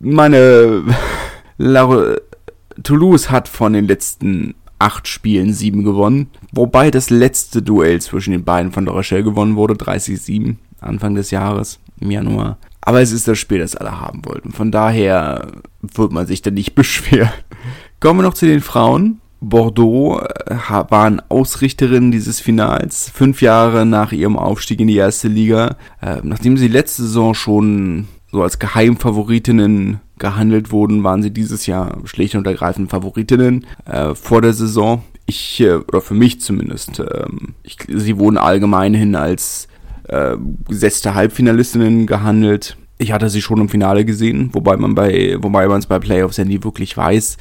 meine 0.00 0.82
La 1.56 2.16
Toulouse 2.82 3.30
hat 3.30 3.46
von 3.46 3.74
den 3.74 3.86
letzten 3.86 4.56
acht 4.80 5.06
Spielen 5.06 5.52
sieben 5.52 5.84
gewonnen, 5.84 6.30
wobei 6.52 6.90
das 6.90 7.10
letzte 7.10 7.62
Duell 7.62 8.00
zwischen 8.00 8.32
den 8.32 8.44
beiden 8.44 8.72
von 8.72 8.86
La 8.86 8.92
Rochelle 8.92 9.22
gewonnen 9.22 9.54
wurde, 9.54 9.74
30-7 9.74 10.56
Anfang 10.80 11.14
des 11.14 11.30
Jahres 11.30 11.78
im 12.00 12.10
Januar. 12.10 12.58
Aber 12.86 13.02
es 13.02 13.10
ist 13.10 13.26
das 13.26 13.36
Spiel, 13.38 13.58
das 13.58 13.74
alle 13.74 14.00
haben 14.00 14.24
wollten. 14.24 14.52
Von 14.52 14.70
daher 14.70 15.48
wird 15.82 16.12
man 16.12 16.26
sich 16.26 16.40
da 16.40 16.52
nicht 16.52 16.74
beschweren. 16.76 17.32
Kommen 18.00 18.20
wir 18.20 18.22
noch 18.22 18.34
zu 18.34 18.46
den 18.46 18.60
Frauen. 18.60 19.20
Bordeaux 19.40 20.20
äh, 20.20 20.54
waren 20.88 21.20
Ausrichterinnen 21.28 22.10
dieses 22.10 22.40
Finals, 22.40 23.10
fünf 23.12 23.42
Jahre 23.42 23.84
nach 23.84 24.12
ihrem 24.12 24.36
Aufstieg 24.36 24.80
in 24.80 24.86
die 24.86 24.96
erste 24.96 25.28
Liga. 25.28 25.76
Äh, 26.00 26.18
nachdem 26.22 26.56
sie 26.56 26.68
letzte 26.68 27.02
Saison 27.02 27.34
schon 27.34 28.08
so 28.30 28.42
als 28.42 28.58
Geheimfavoritinnen 28.60 30.00
gehandelt 30.18 30.70
wurden, 30.70 31.02
waren 31.02 31.22
sie 31.22 31.32
dieses 31.32 31.66
Jahr 31.66 31.98
schlicht 32.04 32.36
und 32.36 32.46
ergreifend 32.46 32.90
Favoritinnen 32.90 33.66
äh, 33.84 34.14
vor 34.14 34.42
der 34.42 34.52
Saison. 34.52 35.02
Ich, 35.26 35.60
äh, 35.60 35.74
oder 35.74 36.00
für 36.00 36.14
mich 36.14 36.40
zumindest, 36.40 37.00
ähm, 37.00 37.54
ich, 37.64 37.78
sie 37.88 38.18
wurden 38.18 38.38
allgemein 38.38 38.94
hin 38.94 39.16
als 39.16 39.66
äh, 40.08 40.36
gesetzte 40.68 41.14
Halbfinalistinnen 41.14 42.06
gehandelt. 42.06 42.76
Ich 42.98 43.12
hatte 43.12 43.28
sie 43.28 43.42
schon 43.42 43.60
im 43.60 43.68
Finale 43.68 44.04
gesehen, 44.04 44.50
wobei 44.52 44.76
man 44.76 44.94
bei, 44.94 45.36
wobei 45.40 45.68
man 45.68 45.78
es 45.78 45.86
bei 45.86 45.98
Playoffs 45.98 46.38
ja 46.38 46.44
nie 46.44 46.62
wirklich 46.62 46.96
weiß. 46.96 47.36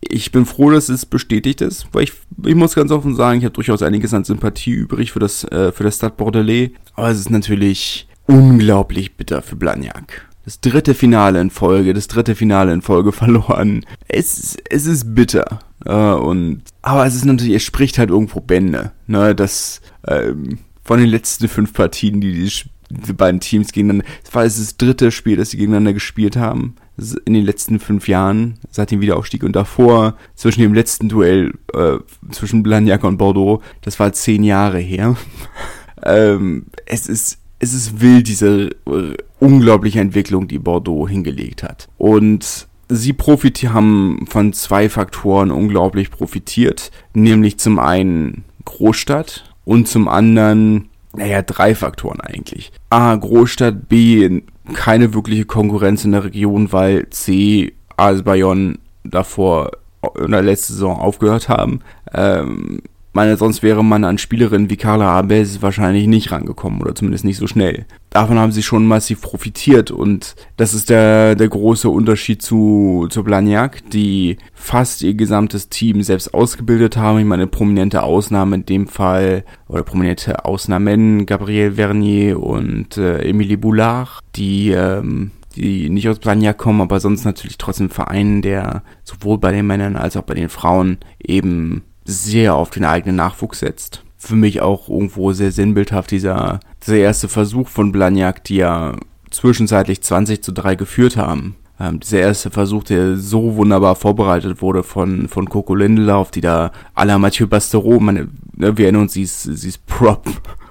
Ich 0.00 0.30
bin 0.30 0.46
froh, 0.46 0.70
dass 0.70 0.88
es 0.88 1.06
bestätigt 1.06 1.60
ist, 1.60 1.86
weil 1.92 2.04
ich, 2.04 2.12
ich 2.44 2.54
muss 2.54 2.74
ganz 2.74 2.90
offen 2.90 3.14
sagen, 3.14 3.38
ich 3.38 3.44
habe 3.44 3.54
durchaus 3.54 3.82
einiges 3.82 4.14
an 4.14 4.24
Sympathie 4.24 4.72
übrig 4.72 5.12
für 5.12 5.20
das, 5.20 5.44
äh, 5.44 5.72
für 5.72 5.84
das 5.84 5.96
Stade 5.96 6.14
Bordelais. 6.16 6.70
Aber 6.94 7.08
es 7.08 7.18
ist 7.18 7.30
natürlich 7.30 8.08
unglaublich 8.26 9.16
bitter 9.16 9.42
für 9.42 9.56
Blagnac 9.56 10.26
das 10.46 10.60
dritte 10.60 10.94
Finale 10.94 11.40
in 11.40 11.50
Folge, 11.50 11.92
das 11.92 12.06
dritte 12.06 12.36
Finale 12.36 12.72
in 12.72 12.80
Folge 12.80 13.12
verloren. 13.12 13.84
Es, 14.08 14.56
es 14.70 14.86
ist 14.86 15.14
bitter. 15.14 15.58
Äh, 15.84 15.92
und, 15.92 16.62
aber 16.82 17.04
es 17.04 17.14
ist 17.14 17.26
natürlich, 17.26 17.56
es 17.56 17.64
spricht 17.64 17.98
halt 17.98 18.10
irgendwo 18.10 18.40
Bände, 18.40 18.92
ne, 19.06 19.34
das, 19.34 19.82
ähm, 20.06 20.58
von 20.86 21.00
den 21.00 21.08
letzten 21.08 21.48
fünf 21.48 21.72
Partien, 21.72 22.20
die 22.20 22.32
die, 22.32 22.52
diese 22.90 23.14
beiden 23.14 23.40
Teams 23.40 23.72
gegeneinander, 23.72 24.06
es 24.24 24.32
war 24.32 24.44
das 24.44 24.76
dritte 24.76 25.10
Spiel, 25.10 25.36
das 25.36 25.50
sie 25.50 25.56
gegeneinander 25.56 25.92
gespielt 25.92 26.36
haben, 26.36 26.76
in 27.24 27.34
den 27.34 27.44
letzten 27.44 27.80
fünf 27.80 28.06
Jahren, 28.06 28.58
seit 28.70 28.92
dem 28.92 29.00
Wiederaufstieg 29.00 29.42
und 29.42 29.56
davor, 29.56 30.16
zwischen 30.36 30.62
dem 30.62 30.74
letzten 30.74 31.08
Duell, 31.08 31.54
äh, 31.74 31.96
zwischen 32.30 32.62
Blagnac 32.62 33.02
und 33.02 33.18
Bordeaux, 33.18 33.62
das 33.82 33.98
war 33.98 34.12
zehn 34.12 34.44
Jahre 34.44 34.78
her. 34.78 35.16
ähm, 36.04 36.66
es 36.86 37.08
ist, 37.08 37.38
es 37.58 37.74
ist 37.74 38.00
wild, 38.00 38.28
diese 38.28 38.70
äh, 38.86 39.16
unglaubliche 39.40 40.00
Entwicklung, 40.00 40.46
die 40.46 40.60
Bordeaux 40.60 41.08
hingelegt 41.08 41.64
hat. 41.64 41.88
Und 41.98 42.68
sie 42.88 43.12
profitieren, 43.12 43.74
haben 43.74 44.26
von 44.28 44.52
zwei 44.52 44.88
Faktoren 44.88 45.50
unglaublich 45.50 46.12
profitiert, 46.12 46.92
nämlich 47.12 47.58
zum 47.58 47.80
einen 47.80 48.44
Großstadt 48.64 49.45
und 49.66 49.88
zum 49.88 50.08
anderen, 50.08 50.88
naja, 51.14 51.42
drei 51.42 51.74
Faktoren 51.74 52.20
eigentlich. 52.22 52.72
A, 52.88 53.14
Großstadt, 53.14 53.88
B, 53.88 54.42
keine 54.72 55.12
wirkliche 55.12 55.44
Konkurrenz 55.44 56.04
in 56.04 56.12
der 56.12 56.24
Region, 56.24 56.72
weil 56.72 57.10
C, 57.10 57.74
AS 57.98 58.22
Bayonne 58.22 58.78
davor 59.04 59.72
in 60.18 60.30
der 60.30 60.42
letzten 60.42 60.74
Saison 60.74 60.98
aufgehört 60.98 61.48
haben. 61.48 61.80
Ähm, 62.14 62.80
meine, 63.16 63.38
sonst 63.38 63.62
wäre 63.62 63.82
man 63.82 64.04
an 64.04 64.18
Spielerinnen 64.18 64.68
wie 64.68 64.76
Carla 64.76 65.08
Abes 65.08 65.62
wahrscheinlich 65.62 66.06
nicht 66.06 66.30
rangekommen 66.30 66.82
oder 66.82 66.94
zumindest 66.94 67.24
nicht 67.24 67.38
so 67.38 67.46
schnell. 67.46 67.86
Davon 68.10 68.38
haben 68.38 68.52
sie 68.52 68.62
schon 68.62 68.86
massiv 68.86 69.22
profitiert 69.22 69.90
und 69.90 70.36
das 70.58 70.74
ist 70.74 70.90
der, 70.90 71.34
der 71.34 71.48
große 71.48 71.88
Unterschied 71.88 72.42
zu, 72.42 73.06
zu 73.08 73.24
Blagnac, 73.24 73.88
die 73.90 74.36
fast 74.52 75.02
ihr 75.02 75.14
gesamtes 75.14 75.70
Team 75.70 76.02
selbst 76.02 76.34
ausgebildet 76.34 76.98
haben. 76.98 77.18
Ich 77.18 77.24
meine, 77.24 77.46
prominente 77.46 78.02
Ausnahme 78.02 78.56
in 78.56 78.66
dem 78.66 78.86
Fall 78.86 79.44
oder 79.66 79.82
prominente 79.82 80.44
Ausnahmen 80.44 81.24
Gabriel 81.24 81.72
Vernier 81.72 82.38
und 82.38 82.98
äh, 82.98 83.22
Emilie 83.22 83.56
Boulard, 83.56 84.20
die 84.36 84.72
ähm, 84.72 85.30
die 85.56 85.88
nicht 85.88 86.06
aus 86.06 86.18
Blagnac 86.18 86.58
kommen, 86.58 86.82
aber 86.82 87.00
sonst 87.00 87.24
natürlich 87.24 87.56
trotzdem 87.56 87.88
Vereinen, 87.88 88.42
der 88.42 88.82
sowohl 89.04 89.38
bei 89.38 89.52
den 89.52 89.66
Männern 89.66 89.96
als 89.96 90.18
auch 90.18 90.22
bei 90.22 90.34
den 90.34 90.50
Frauen 90.50 90.98
eben 91.18 91.82
sehr 92.06 92.54
auf 92.54 92.70
den 92.70 92.84
eigenen 92.84 93.16
Nachwuchs 93.16 93.60
setzt. 93.60 94.02
Für 94.16 94.36
mich 94.36 94.60
auch 94.60 94.88
irgendwo 94.88 95.32
sehr 95.32 95.52
sinnbildhaft 95.52 96.10
dieser, 96.10 96.60
dieser 96.82 96.96
erste 96.96 97.28
Versuch 97.28 97.68
von 97.68 97.92
Blagnac, 97.92 98.44
die 98.44 98.56
ja 98.56 98.96
zwischenzeitlich 99.30 100.02
20 100.02 100.42
zu 100.42 100.52
3 100.52 100.76
geführt 100.76 101.16
haben. 101.16 101.56
Ähm, 101.78 102.00
dieser 102.00 102.20
erste 102.20 102.50
Versuch, 102.50 102.84
der 102.84 103.16
so 103.16 103.56
wunderbar 103.56 103.96
vorbereitet 103.96 104.62
wurde 104.62 104.82
von, 104.82 105.28
von 105.28 105.48
Coco 105.48 105.74
Lindelof, 105.74 106.30
die 106.30 106.40
da 106.40 106.72
à 106.94 107.04
la 107.04 107.18
Mathieu 107.18 107.46
Bastereau, 107.46 108.00
meine, 108.00 108.28
ne, 108.54 108.78
wir 108.78 108.86
erinnern 108.86 109.02
uns, 109.02 109.12
sie 109.12 109.22
ist, 109.22 109.42
sie 109.42 109.68
ist 109.68 109.84
Prop 109.84 110.26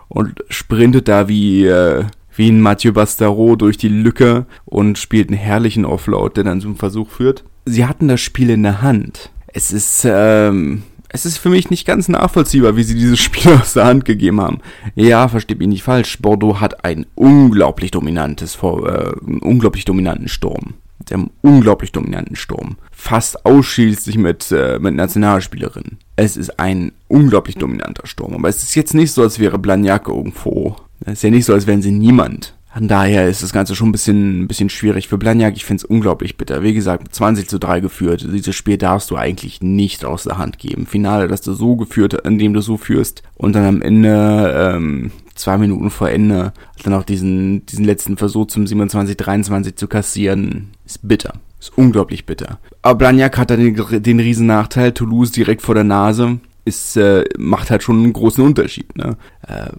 und 0.08 0.43
sprintet 0.50 1.08
da 1.08 1.28
wie, 1.28 1.65
äh, 1.67 2.06
wie 2.36 2.50
ein 2.50 2.62
Mathieu 2.62 2.91
Bastereau 2.91 3.56
durch 3.56 3.78
die 3.78 3.89
Lücke 3.89 4.48
und 4.65 4.98
spielt 4.98 5.30
einen 5.30 5.38
herrlichen 5.38 5.86
Offload, 5.86 6.34
der 6.36 6.45
dann 6.45 6.62
zum 6.62 6.76
Versuch 6.76 7.10
führt. 7.10 7.43
Sie 7.65 7.86
hatten 7.86 8.08
das 8.08 8.21
Spiel 8.21 8.50
in 8.50 8.63
der 8.63 8.82
Hand. 8.82 9.30
Es 9.48 9.71
ist, 9.71 10.06
ähm, 10.10 10.84
es 11.15 11.25
ist 11.25 11.38
für 11.38 11.49
mich 11.49 11.69
nicht 11.69 11.88
ganz 11.88 12.10
nachvollziehbar, 12.10 12.75
wie 12.75 12.84
sie 12.84 12.93
dieses 12.93 13.19
Spiel 13.19 13.54
aus 13.62 13.73
der 13.73 13.86
Hand 13.86 14.04
gegeben 14.06 14.41
haben. 14.41 14.60
Ja, 14.95 15.28
versteht 15.30 15.60
mich 15.60 15.69
nicht 15.69 15.84
falsch. 15.84 16.21
Bordeaux 16.21 16.60
hat 16.60 16.84
ein 16.84 17.06
unglaublich 17.15 17.91
dominantes, 17.91 18.58
äh, 18.62 18.67
einen 18.67 19.39
unglaublich 19.39 19.86
dominanten 19.86 20.28
Sturm. 20.28 20.75
Sie 21.08 21.13
haben 21.13 21.32
einen 21.43 21.56
unglaublich 21.56 21.91
dominanten 21.91 22.36
Sturm. 22.36 22.78
Fast 22.91 23.45
ausschließlich 23.45 24.17
mit, 24.17 24.51
äh, 24.51 24.78
mit 24.80 24.95
Nationalspielerinnen. 24.95 25.99
Es 26.17 26.36
ist 26.36 26.60
ein 26.60 26.91
unglaublich 27.08 27.56
dominanter 27.56 28.08
Sturm. 28.08 28.34
Aber 28.34 28.49
es 28.49 28.63
ist 28.63 28.75
jetzt 28.75 28.93
nicht 28.93 29.12
so, 29.12 29.21
als 29.21 29.39
wäre 29.39 29.58
Blagnac 29.58 30.10
irgendwo. 30.10 30.75
Es 31.06 31.13
ist 31.13 31.23
ja 31.23 31.30
nicht 31.30 31.45
so, 31.45 31.54
als 31.54 31.65
wären 31.65 31.82
sie 31.82 31.91
niemand. 31.91 32.55
Von 32.75 32.89
daher 32.89 33.29
ist 33.29 33.41
das 33.41 33.53
Ganze 33.53 33.73
schon 33.73 33.88
ein 33.88 33.91
bisschen, 33.93 34.41
ein 34.41 34.47
bisschen 34.49 34.67
schwierig 34.67 35.07
für 35.07 35.17
Blagnac. 35.17 35.55
Ich 35.55 35.63
finde 35.63 35.79
es 35.81 35.85
unglaublich 35.85 36.35
bitter. 36.35 36.61
Wie 36.61 36.73
gesagt, 36.73 37.15
20 37.15 37.47
zu 37.47 37.57
3 37.57 37.79
geführt. 37.79 38.27
Dieses 38.29 38.53
Spiel 38.53 38.77
darfst 38.77 39.09
du 39.11 39.15
eigentlich 39.15 39.61
nicht 39.61 40.03
aus 40.03 40.23
der 40.23 40.38
Hand 40.38 40.59
geben. 40.59 40.85
Finale, 40.85 41.29
dass 41.29 41.39
du 41.39 41.53
so 41.53 41.77
geführt, 41.77 42.15
indem 42.25 42.53
du 42.53 42.59
so 42.59 42.75
führst 42.75 43.23
und 43.35 43.55
dann 43.55 43.63
am 43.63 43.81
Ende, 43.81 44.73
ähm, 44.75 45.11
zwei 45.35 45.57
Minuten 45.57 45.89
vor 45.89 46.09
Ende, 46.09 46.51
dann 46.83 46.93
auch 46.95 47.03
diesen, 47.03 47.65
diesen 47.65 47.85
letzten 47.85 48.17
Versuch 48.17 48.47
zum 48.47 48.65
27-23 48.65 49.77
zu 49.77 49.88
kassieren, 49.88 50.71
ist 50.85 51.07
bitter. 51.07 51.35
Ist 51.61 51.77
unglaublich 51.77 52.25
bitter. 52.25 52.59
Aber 52.81 52.97
Blagnac 52.97 53.38
hat 53.38 53.51
dann 53.51 53.61
den, 53.61 54.03
den 54.03 54.19
riesen 54.19 54.47
Nachteil, 54.47 54.91
Toulouse 54.91 55.31
direkt 55.31 55.61
vor 55.61 55.75
der 55.75 55.85
Nase 55.85 56.41
ist, 56.65 56.97
äh, 56.97 57.23
macht 57.38 57.69
halt 57.69 57.84
schon 57.84 58.04
einen 58.04 58.13
großen 58.13 58.43
Unterschied. 58.43 58.97
Ne? 58.97 59.17
Äh, 59.47 59.69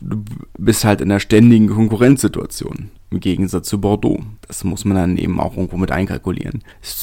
du 0.00 0.22
bist 0.58 0.84
halt 0.84 1.00
in 1.00 1.10
einer 1.10 1.20
ständigen 1.20 1.68
Konkurrenzsituation 1.68 2.90
im 3.10 3.20
Gegensatz 3.20 3.68
zu 3.68 3.80
Bordeaux. 3.80 4.18
Das 4.48 4.64
muss 4.64 4.84
man 4.84 4.96
dann 4.96 5.16
eben 5.16 5.38
auch 5.40 5.56
irgendwo 5.56 5.76
mit 5.76 5.92
einkalkulieren. 5.92 6.62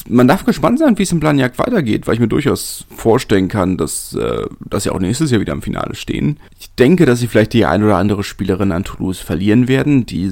Man 0.09 0.27
darf 0.27 0.45
gespannt 0.45 0.79
sein, 0.79 0.97
wie 0.97 1.03
es 1.03 1.11
im 1.13 1.21
Planjagd 1.21 1.57
weitergeht, 1.57 2.05
weil 2.05 2.15
ich 2.15 2.19
mir 2.19 2.27
durchaus 2.27 2.85
vorstellen 2.93 3.47
kann, 3.47 3.77
dass, 3.77 4.13
äh, 4.13 4.45
dass 4.59 4.83
sie 4.83 4.89
auch 4.89 4.99
nächstes 4.99 5.31
Jahr 5.31 5.39
wieder 5.39 5.53
im 5.53 5.61
Finale 5.61 5.95
stehen. 5.95 6.37
Ich 6.59 6.73
denke, 6.75 7.05
dass 7.05 7.19
sie 7.19 7.27
vielleicht 7.27 7.53
die 7.53 7.65
ein 7.65 7.83
oder 7.83 7.97
andere 7.97 8.23
Spielerin 8.23 8.73
an 8.73 8.83
Toulouse 8.83 9.19
verlieren 9.19 9.69
werden, 9.69 10.05
die 10.05 10.31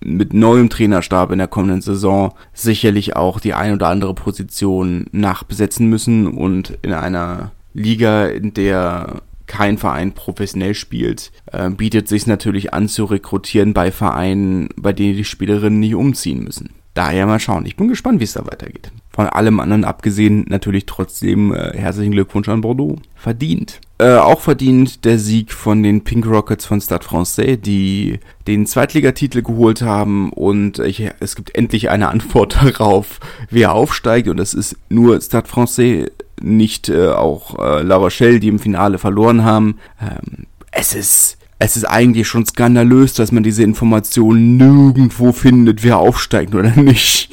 mit 0.00 0.32
neuem 0.32 0.68
Trainerstab 0.70 1.30
in 1.30 1.38
der 1.38 1.48
kommenden 1.48 1.82
Saison 1.82 2.32
sicherlich 2.52 3.14
auch 3.14 3.40
die 3.40 3.54
ein 3.54 3.74
oder 3.74 3.88
andere 3.88 4.14
Position 4.14 5.06
nachbesetzen 5.12 5.88
müssen 5.88 6.26
und 6.26 6.78
in 6.82 6.92
einer 6.92 7.52
Liga, 7.78 8.26
in 8.26 8.54
der 8.54 9.22
kein 9.46 9.78
Verein 9.78 10.12
professionell 10.12 10.74
spielt, 10.74 11.32
äh, 11.50 11.70
bietet 11.70 12.06
sich 12.06 12.26
natürlich 12.26 12.74
an 12.74 12.88
zu 12.88 13.06
rekrutieren 13.06 13.72
bei 13.72 13.90
Vereinen, 13.90 14.68
bei 14.76 14.92
denen 14.92 15.16
die 15.16 15.24
Spielerinnen 15.24 15.80
nicht 15.80 15.94
umziehen 15.94 16.44
müssen. 16.44 16.70
Daher 16.94 17.26
mal 17.26 17.38
schauen. 17.38 17.64
Ich 17.64 17.76
bin 17.76 17.88
gespannt, 17.88 18.20
wie 18.20 18.24
es 18.24 18.32
da 18.32 18.44
weitergeht. 18.44 18.90
Von 19.10 19.26
allem 19.26 19.60
anderen 19.60 19.84
abgesehen 19.84 20.44
natürlich 20.48 20.84
trotzdem 20.84 21.54
äh, 21.54 21.76
herzlichen 21.76 22.12
Glückwunsch 22.12 22.48
an 22.48 22.60
Bordeaux. 22.60 22.96
Verdient. 23.14 23.80
Äh, 23.98 24.16
auch 24.16 24.40
verdient 24.40 25.04
der 25.04 25.18
Sieg 25.18 25.52
von 25.52 25.82
den 25.82 26.02
Pink 26.02 26.26
Rockets 26.26 26.66
von 26.66 26.80
Stade 26.80 27.04
Francais, 27.04 27.56
die 27.56 28.20
den 28.46 28.66
Zweitligatitel 28.66 29.42
geholt 29.42 29.82
haben 29.82 30.32
und 30.32 30.78
ich, 30.80 31.08
es 31.20 31.36
gibt 31.36 31.54
endlich 31.54 31.90
eine 31.90 32.08
Antwort 32.08 32.56
darauf, 32.62 33.20
wer 33.50 33.72
aufsteigt 33.72 34.28
und 34.28 34.36
das 34.36 34.54
ist 34.54 34.76
nur 34.88 35.20
Stade 35.20 35.48
Francais 35.48 36.06
nicht 36.40 36.88
äh, 36.88 37.08
auch 37.08 37.58
äh, 37.58 37.82
La 37.82 37.96
Rochelle, 37.96 38.40
die 38.40 38.48
im 38.48 38.58
Finale 38.58 38.98
verloren 38.98 39.44
haben. 39.44 39.78
Ähm, 40.00 40.46
es 40.70 40.94
ist 40.94 41.38
es 41.58 41.76
ist 41.76 41.84
eigentlich 41.84 42.28
schon 42.28 42.46
skandalös, 42.46 43.14
dass 43.14 43.32
man 43.32 43.42
diese 43.42 43.64
Informationen 43.64 44.56
nirgendwo 44.56 45.32
findet, 45.32 45.82
wer 45.82 45.98
aufsteigt 45.98 46.54
oder 46.54 46.70
nicht. 46.76 47.30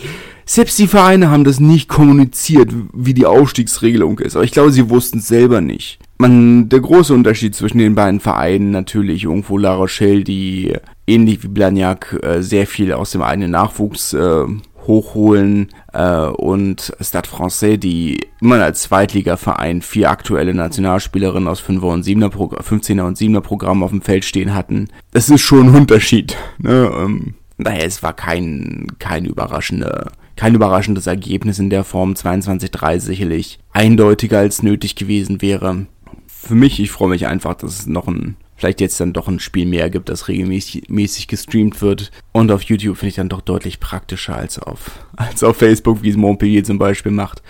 Selbst 0.47 0.77
die 0.77 0.87
Vereine 0.87 1.31
haben 1.31 1.43
das 1.43 1.59
nicht 1.59 1.89
kommuniziert, 1.89 2.71
wie 2.93 3.15
die 3.15 3.25
Aufstiegsregelung 3.25 4.19
ist. 4.19 4.35
Aber 4.35 4.45
ich 4.45 4.51
glaube, 4.51 4.71
sie 4.71 4.89
wussten 4.89 5.19
es 5.19 5.27
selber 5.27 5.59
nicht. 5.59 5.97
Man, 6.17 6.69
der 6.69 6.79
große 6.79 7.13
Unterschied 7.13 7.55
zwischen 7.55 7.79
den 7.79 7.95
beiden 7.95 8.19
Vereinen 8.19 8.71
natürlich 8.71 9.23
irgendwo 9.23 9.57
La 9.57 9.73
Rochelle, 9.73 10.23
die 10.23 10.73
ähnlich 11.07 11.43
wie 11.43 11.47
Blagnac 11.47 12.19
äh, 12.23 12.41
sehr 12.41 12.67
viel 12.67 12.93
aus 12.93 13.11
dem 13.11 13.23
eigenen 13.23 13.51
Nachwuchs 13.51 14.13
äh, 14.13 14.45
hochholen 14.87 15.69
äh, 15.93 16.25
und 16.27 16.93
Stade 17.01 17.27
Francais, 17.27 17.77
die 17.77 18.19
immer 18.41 18.61
als 18.61 18.83
Zweitligaverein 18.83 19.81
vier 19.81 20.09
aktuelle 20.09 20.53
Nationalspielerinnen 20.53 21.47
aus 21.47 21.61
5er 21.61 21.93
und 21.93 22.05
7er 22.05 22.31
15er 22.31 23.03
und 23.03 23.17
7er 23.17 23.41
Programm 23.41 23.83
auf 23.83 23.91
dem 23.91 24.01
Feld 24.01 24.25
stehen 24.25 24.53
hatten. 24.53 24.87
Das 25.11 25.29
ist 25.29 25.41
schon 25.41 25.69
ein 25.69 25.75
Unterschied. 25.75 26.37
Ne? 26.57 26.91
Ähm, 26.95 27.35
daher, 27.57 27.85
es 27.85 28.03
war 28.03 28.13
kein, 28.13 28.87
kein 28.99 29.25
überraschender 29.25 30.11
kein 30.35 30.53
überraschendes 30.53 31.07
Ergebnis 31.07 31.59
in 31.59 31.69
der 31.69 31.83
Form 31.83 32.13
22-3 32.13 32.99
sicherlich 32.99 33.59
eindeutiger 33.71 34.39
als 34.39 34.63
nötig 34.63 34.95
gewesen 34.95 35.41
wäre. 35.41 35.85
Für 36.27 36.55
mich, 36.55 36.79
ich 36.79 36.91
freue 36.91 37.09
mich 37.09 37.27
einfach, 37.27 37.55
dass 37.55 37.79
es 37.79 37.87
noch 37.87 38.07
ein 38.07 38.35
vielleicht 38.55 38.81
jetzt 38.81 38.99
dann 38.99 39.13
doch 39.13 39.27
ein 39.27 39.39
Spiel 39.39 39.65
mehr 39.65 39.89
gibt, 39.89 40.09
das 40.09 40.27
regelmäßig 40.27 41.27
gestreamt 41.27 41.81
wird. 41.81 42.11
Und 42.31 42.51
auf 42.51 42.63
YouTube 42.63 42.97
finde 42.97 43.09
ich 43.09 43.15
dann 43.15 43.29
doch 43.29 43.41
deutlich 43.41 43.79
praktischer 43.79 44.35
als 44.35 44.59
auf, 44.59 45.05
als 45.15 45.43
auf 45.43 45.57
Facebook, 45.57 46.03
wie 46.03 46.09
es 46.09 46.17
Montpellier 46.17 46.63
zum 46.63 46.77
Beispiel 46.77 47.11
macht. 47.11 47.41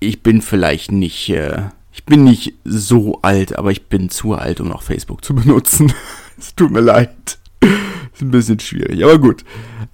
Ich 0.00 0.22
bin 0.22 0.40
vielleicht 0.42 0.92
nicht, 0.92 1.28
äh, 1.30 1.62
ich 1.92 2.04
bin 2.04 2.24
nicht 2.24 2.54
so 2.64 3.20
alt, 3.22 3.58
aber 3.58 3.70
ich 3.70 3.86
bin 3.86 4.08
zu 4.10 4.34
alt, 4.34 4.60
um 4.60 4.68
noch 4.68 4.82
Facebook 4.82 5.24
zu 5.24 5.34
benutzen. 5.34 5.92
es 6.38 6.54
tut 6.54 6.70
mir 6.70 6.80
leid. 6.80 7.38
Ist 8.12 8.22
ein 8.22 8.30
bisschen 8.30 8.60
schwierig, 8.60 9.02
aber 9.04 9.18
gut. 9.18 9.44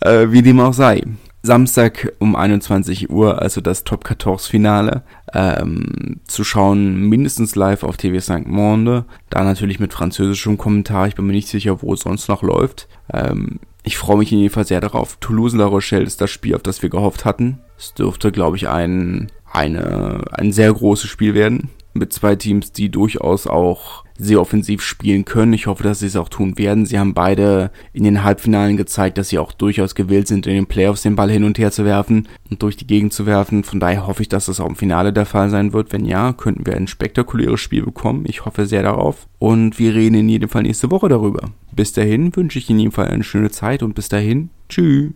Äh, 0.01 0.31
wie 0.31 0.43
dem 0.43 0.61
auch 0.61 0.73
sei. 0.73 1.03
Samstag 1.47 2.13
um 2.19 2.37
21 2.37 3.09
Uhr, 3.09 3.41
also 3.41 3.61
das 3.61 3.85
Top 3.85 4.07
14 4.07 4.39
Finale, 4.39 5.03
ähm, 5.33 6.21
zu 6.27 6.45
schauen, 6.45 7.09
mindestens 7.09 7.55
live 7.55 7.85
auf 7.85 7.97
TV 7.97 8.21
St. 8.21 8.47
Monde, 8.47 9.05
da 9.31 9.43
natürlich 9.45 9.81
mit 9.81 9.93
französischem 9.93 10.59
Kommentar, 10.59 11.07
ich 11.07 11.15
bin 11.15 11.27
mir 11.27 11.33
nicht 11.33 11.49
sicher, 11.49 11.81
wo 11.83 11.95
es 11.95 12.01
sonst 12.01 12.29
noch 12.29 12.43
läuft. 12.43 12.89
Ähm, 13.13 13.61
ich 13.83 13.97
freue 13.97 14.19
mich 14.19 14.33
in 14.33 14.39
jedem 14.39 14.53
Fall 14.53 14.67
sehr 14.67 14.81
darauf. 14.81 15.17
Toulouse-La 15.21 15.65
Rochelle 15.65 16.05
ist 16.05 16.21
das 16.21 16.31
Spiel, 16.31 16.57
auf 16.57 16.63
das 16.63 16.83
wir 16.83 16.91
gehofft 16.91 17.25
hatten. 17.25 17.61
Es 17.79 17.95
dürfte, 17.95 18.33
glaube 18.33 18.57
ich, 18.57 18.69
ein, 18.69 19.31
eine, 19.51 20.25
ein 20.33 20.53
sehr 20.53 20.73
großes 20.73 21.09
Spiel 21.09 21.35
werden, 21.35 21.71
mit 21.95 22.13
zwei 22.13 22.35
Teams, 22.35 22.73
die 22.73 22.91
durchaus 22.91 23.47
auch 23.47 24.05
sehr 24.19 24.41
offensiv 24.41 24.83
spielen 24.83 25.25
können. 25.25 25.53
Ich 25.53 25.67
hoffe, 25.67 25.83
dass 25.83 26.01
sie 26.01 26.07
es 26.07 26.17
auch 26.17 26.29
tun 26.29 26.59
werden. 26.59 26.87
Sie 26.87 26.99
haben 26.99 27.15
beide 27.15 27.71
in 27.93 28.05
den 28.05 28.25
Halbfinalen 28.25 28.77
gezeigt, 28.77 29.19
dass 29.19 29.29
sie 29.29 29.39
auch 29.39 29.53
durchaus 29.53 29.95
gewillt 29.95 30.29
sind, 30.29 30.47
in 30.47 30.55
den 30.55 30.67
Playoffs 30.67 31.03
den 31.03 31.17
Ball 31.17 31.31
hin 31.31 31.45
und 31.45 31.59
her 31.59 31.71
zu 31.71 31.85
werfen 31.85 32.29
und 32.51 32.63
durch 32.63 32.77
die 32.77 32.87
Gegend 32.87 33.13
zu 33.13 33.27
werfen. 33.27 33.65
Von 33.65 33.81
daher 33.81 34.07
hoffe 34.07 34.23
ich, 34.23 34.29
dass 34.29 34.47
das 34.47 34.61
auch 34.61 34.69
im 34.69 34.77
Finale 34.77 35.13
der 35.13 35.27
Fall 35.27 35.51
sein 35.51 35.73
wird. 35.73 35.93
Wenn 35.93 36.05
ja, 36.05 36.33
könnten 36.33 36.67
wir 36.67 36.77
ein 36.77 36.87
spektakuläres 36.87 37.61
Spiel 37.61 37.83
bekommen. 37.85 38.25
Ich 38.27 38.45
hoffe 38.45 38.67
sehr 38.67 38.83
darauf. 38.83 39.27
Und 39.39 39.79
wir 39.79 39.95
reden 39.95 40.15
in 40.17 40.29
jedem 40.29 40.49
Fall 40.49 40.63
nächste 40.63 40.91
Woche 40.91 41.09
darüber. 41.09 41.51
Bis 41.73 41.93
dahin 41.93 42.35
wünsche 42.35 42.59
ich 42.59 42.71
in 42.71 42.79
jedem 42.79 42.93
Fall 42.93 43.09
eine 43.09 43.25
schöne 43.25 43.51
Zeit 43.51 43.83
und 43.83 43.95
bis 43.95 44.09
dahin, 44.09 44.51
tschüss. 44.69 45.13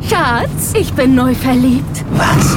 Schatz, 0.00 0.74
ich 0.78 0.92
bin 0.92 1.14
neu 1.14 1.34
verliebt. 1.34 2.04
Was? 2.12 2.56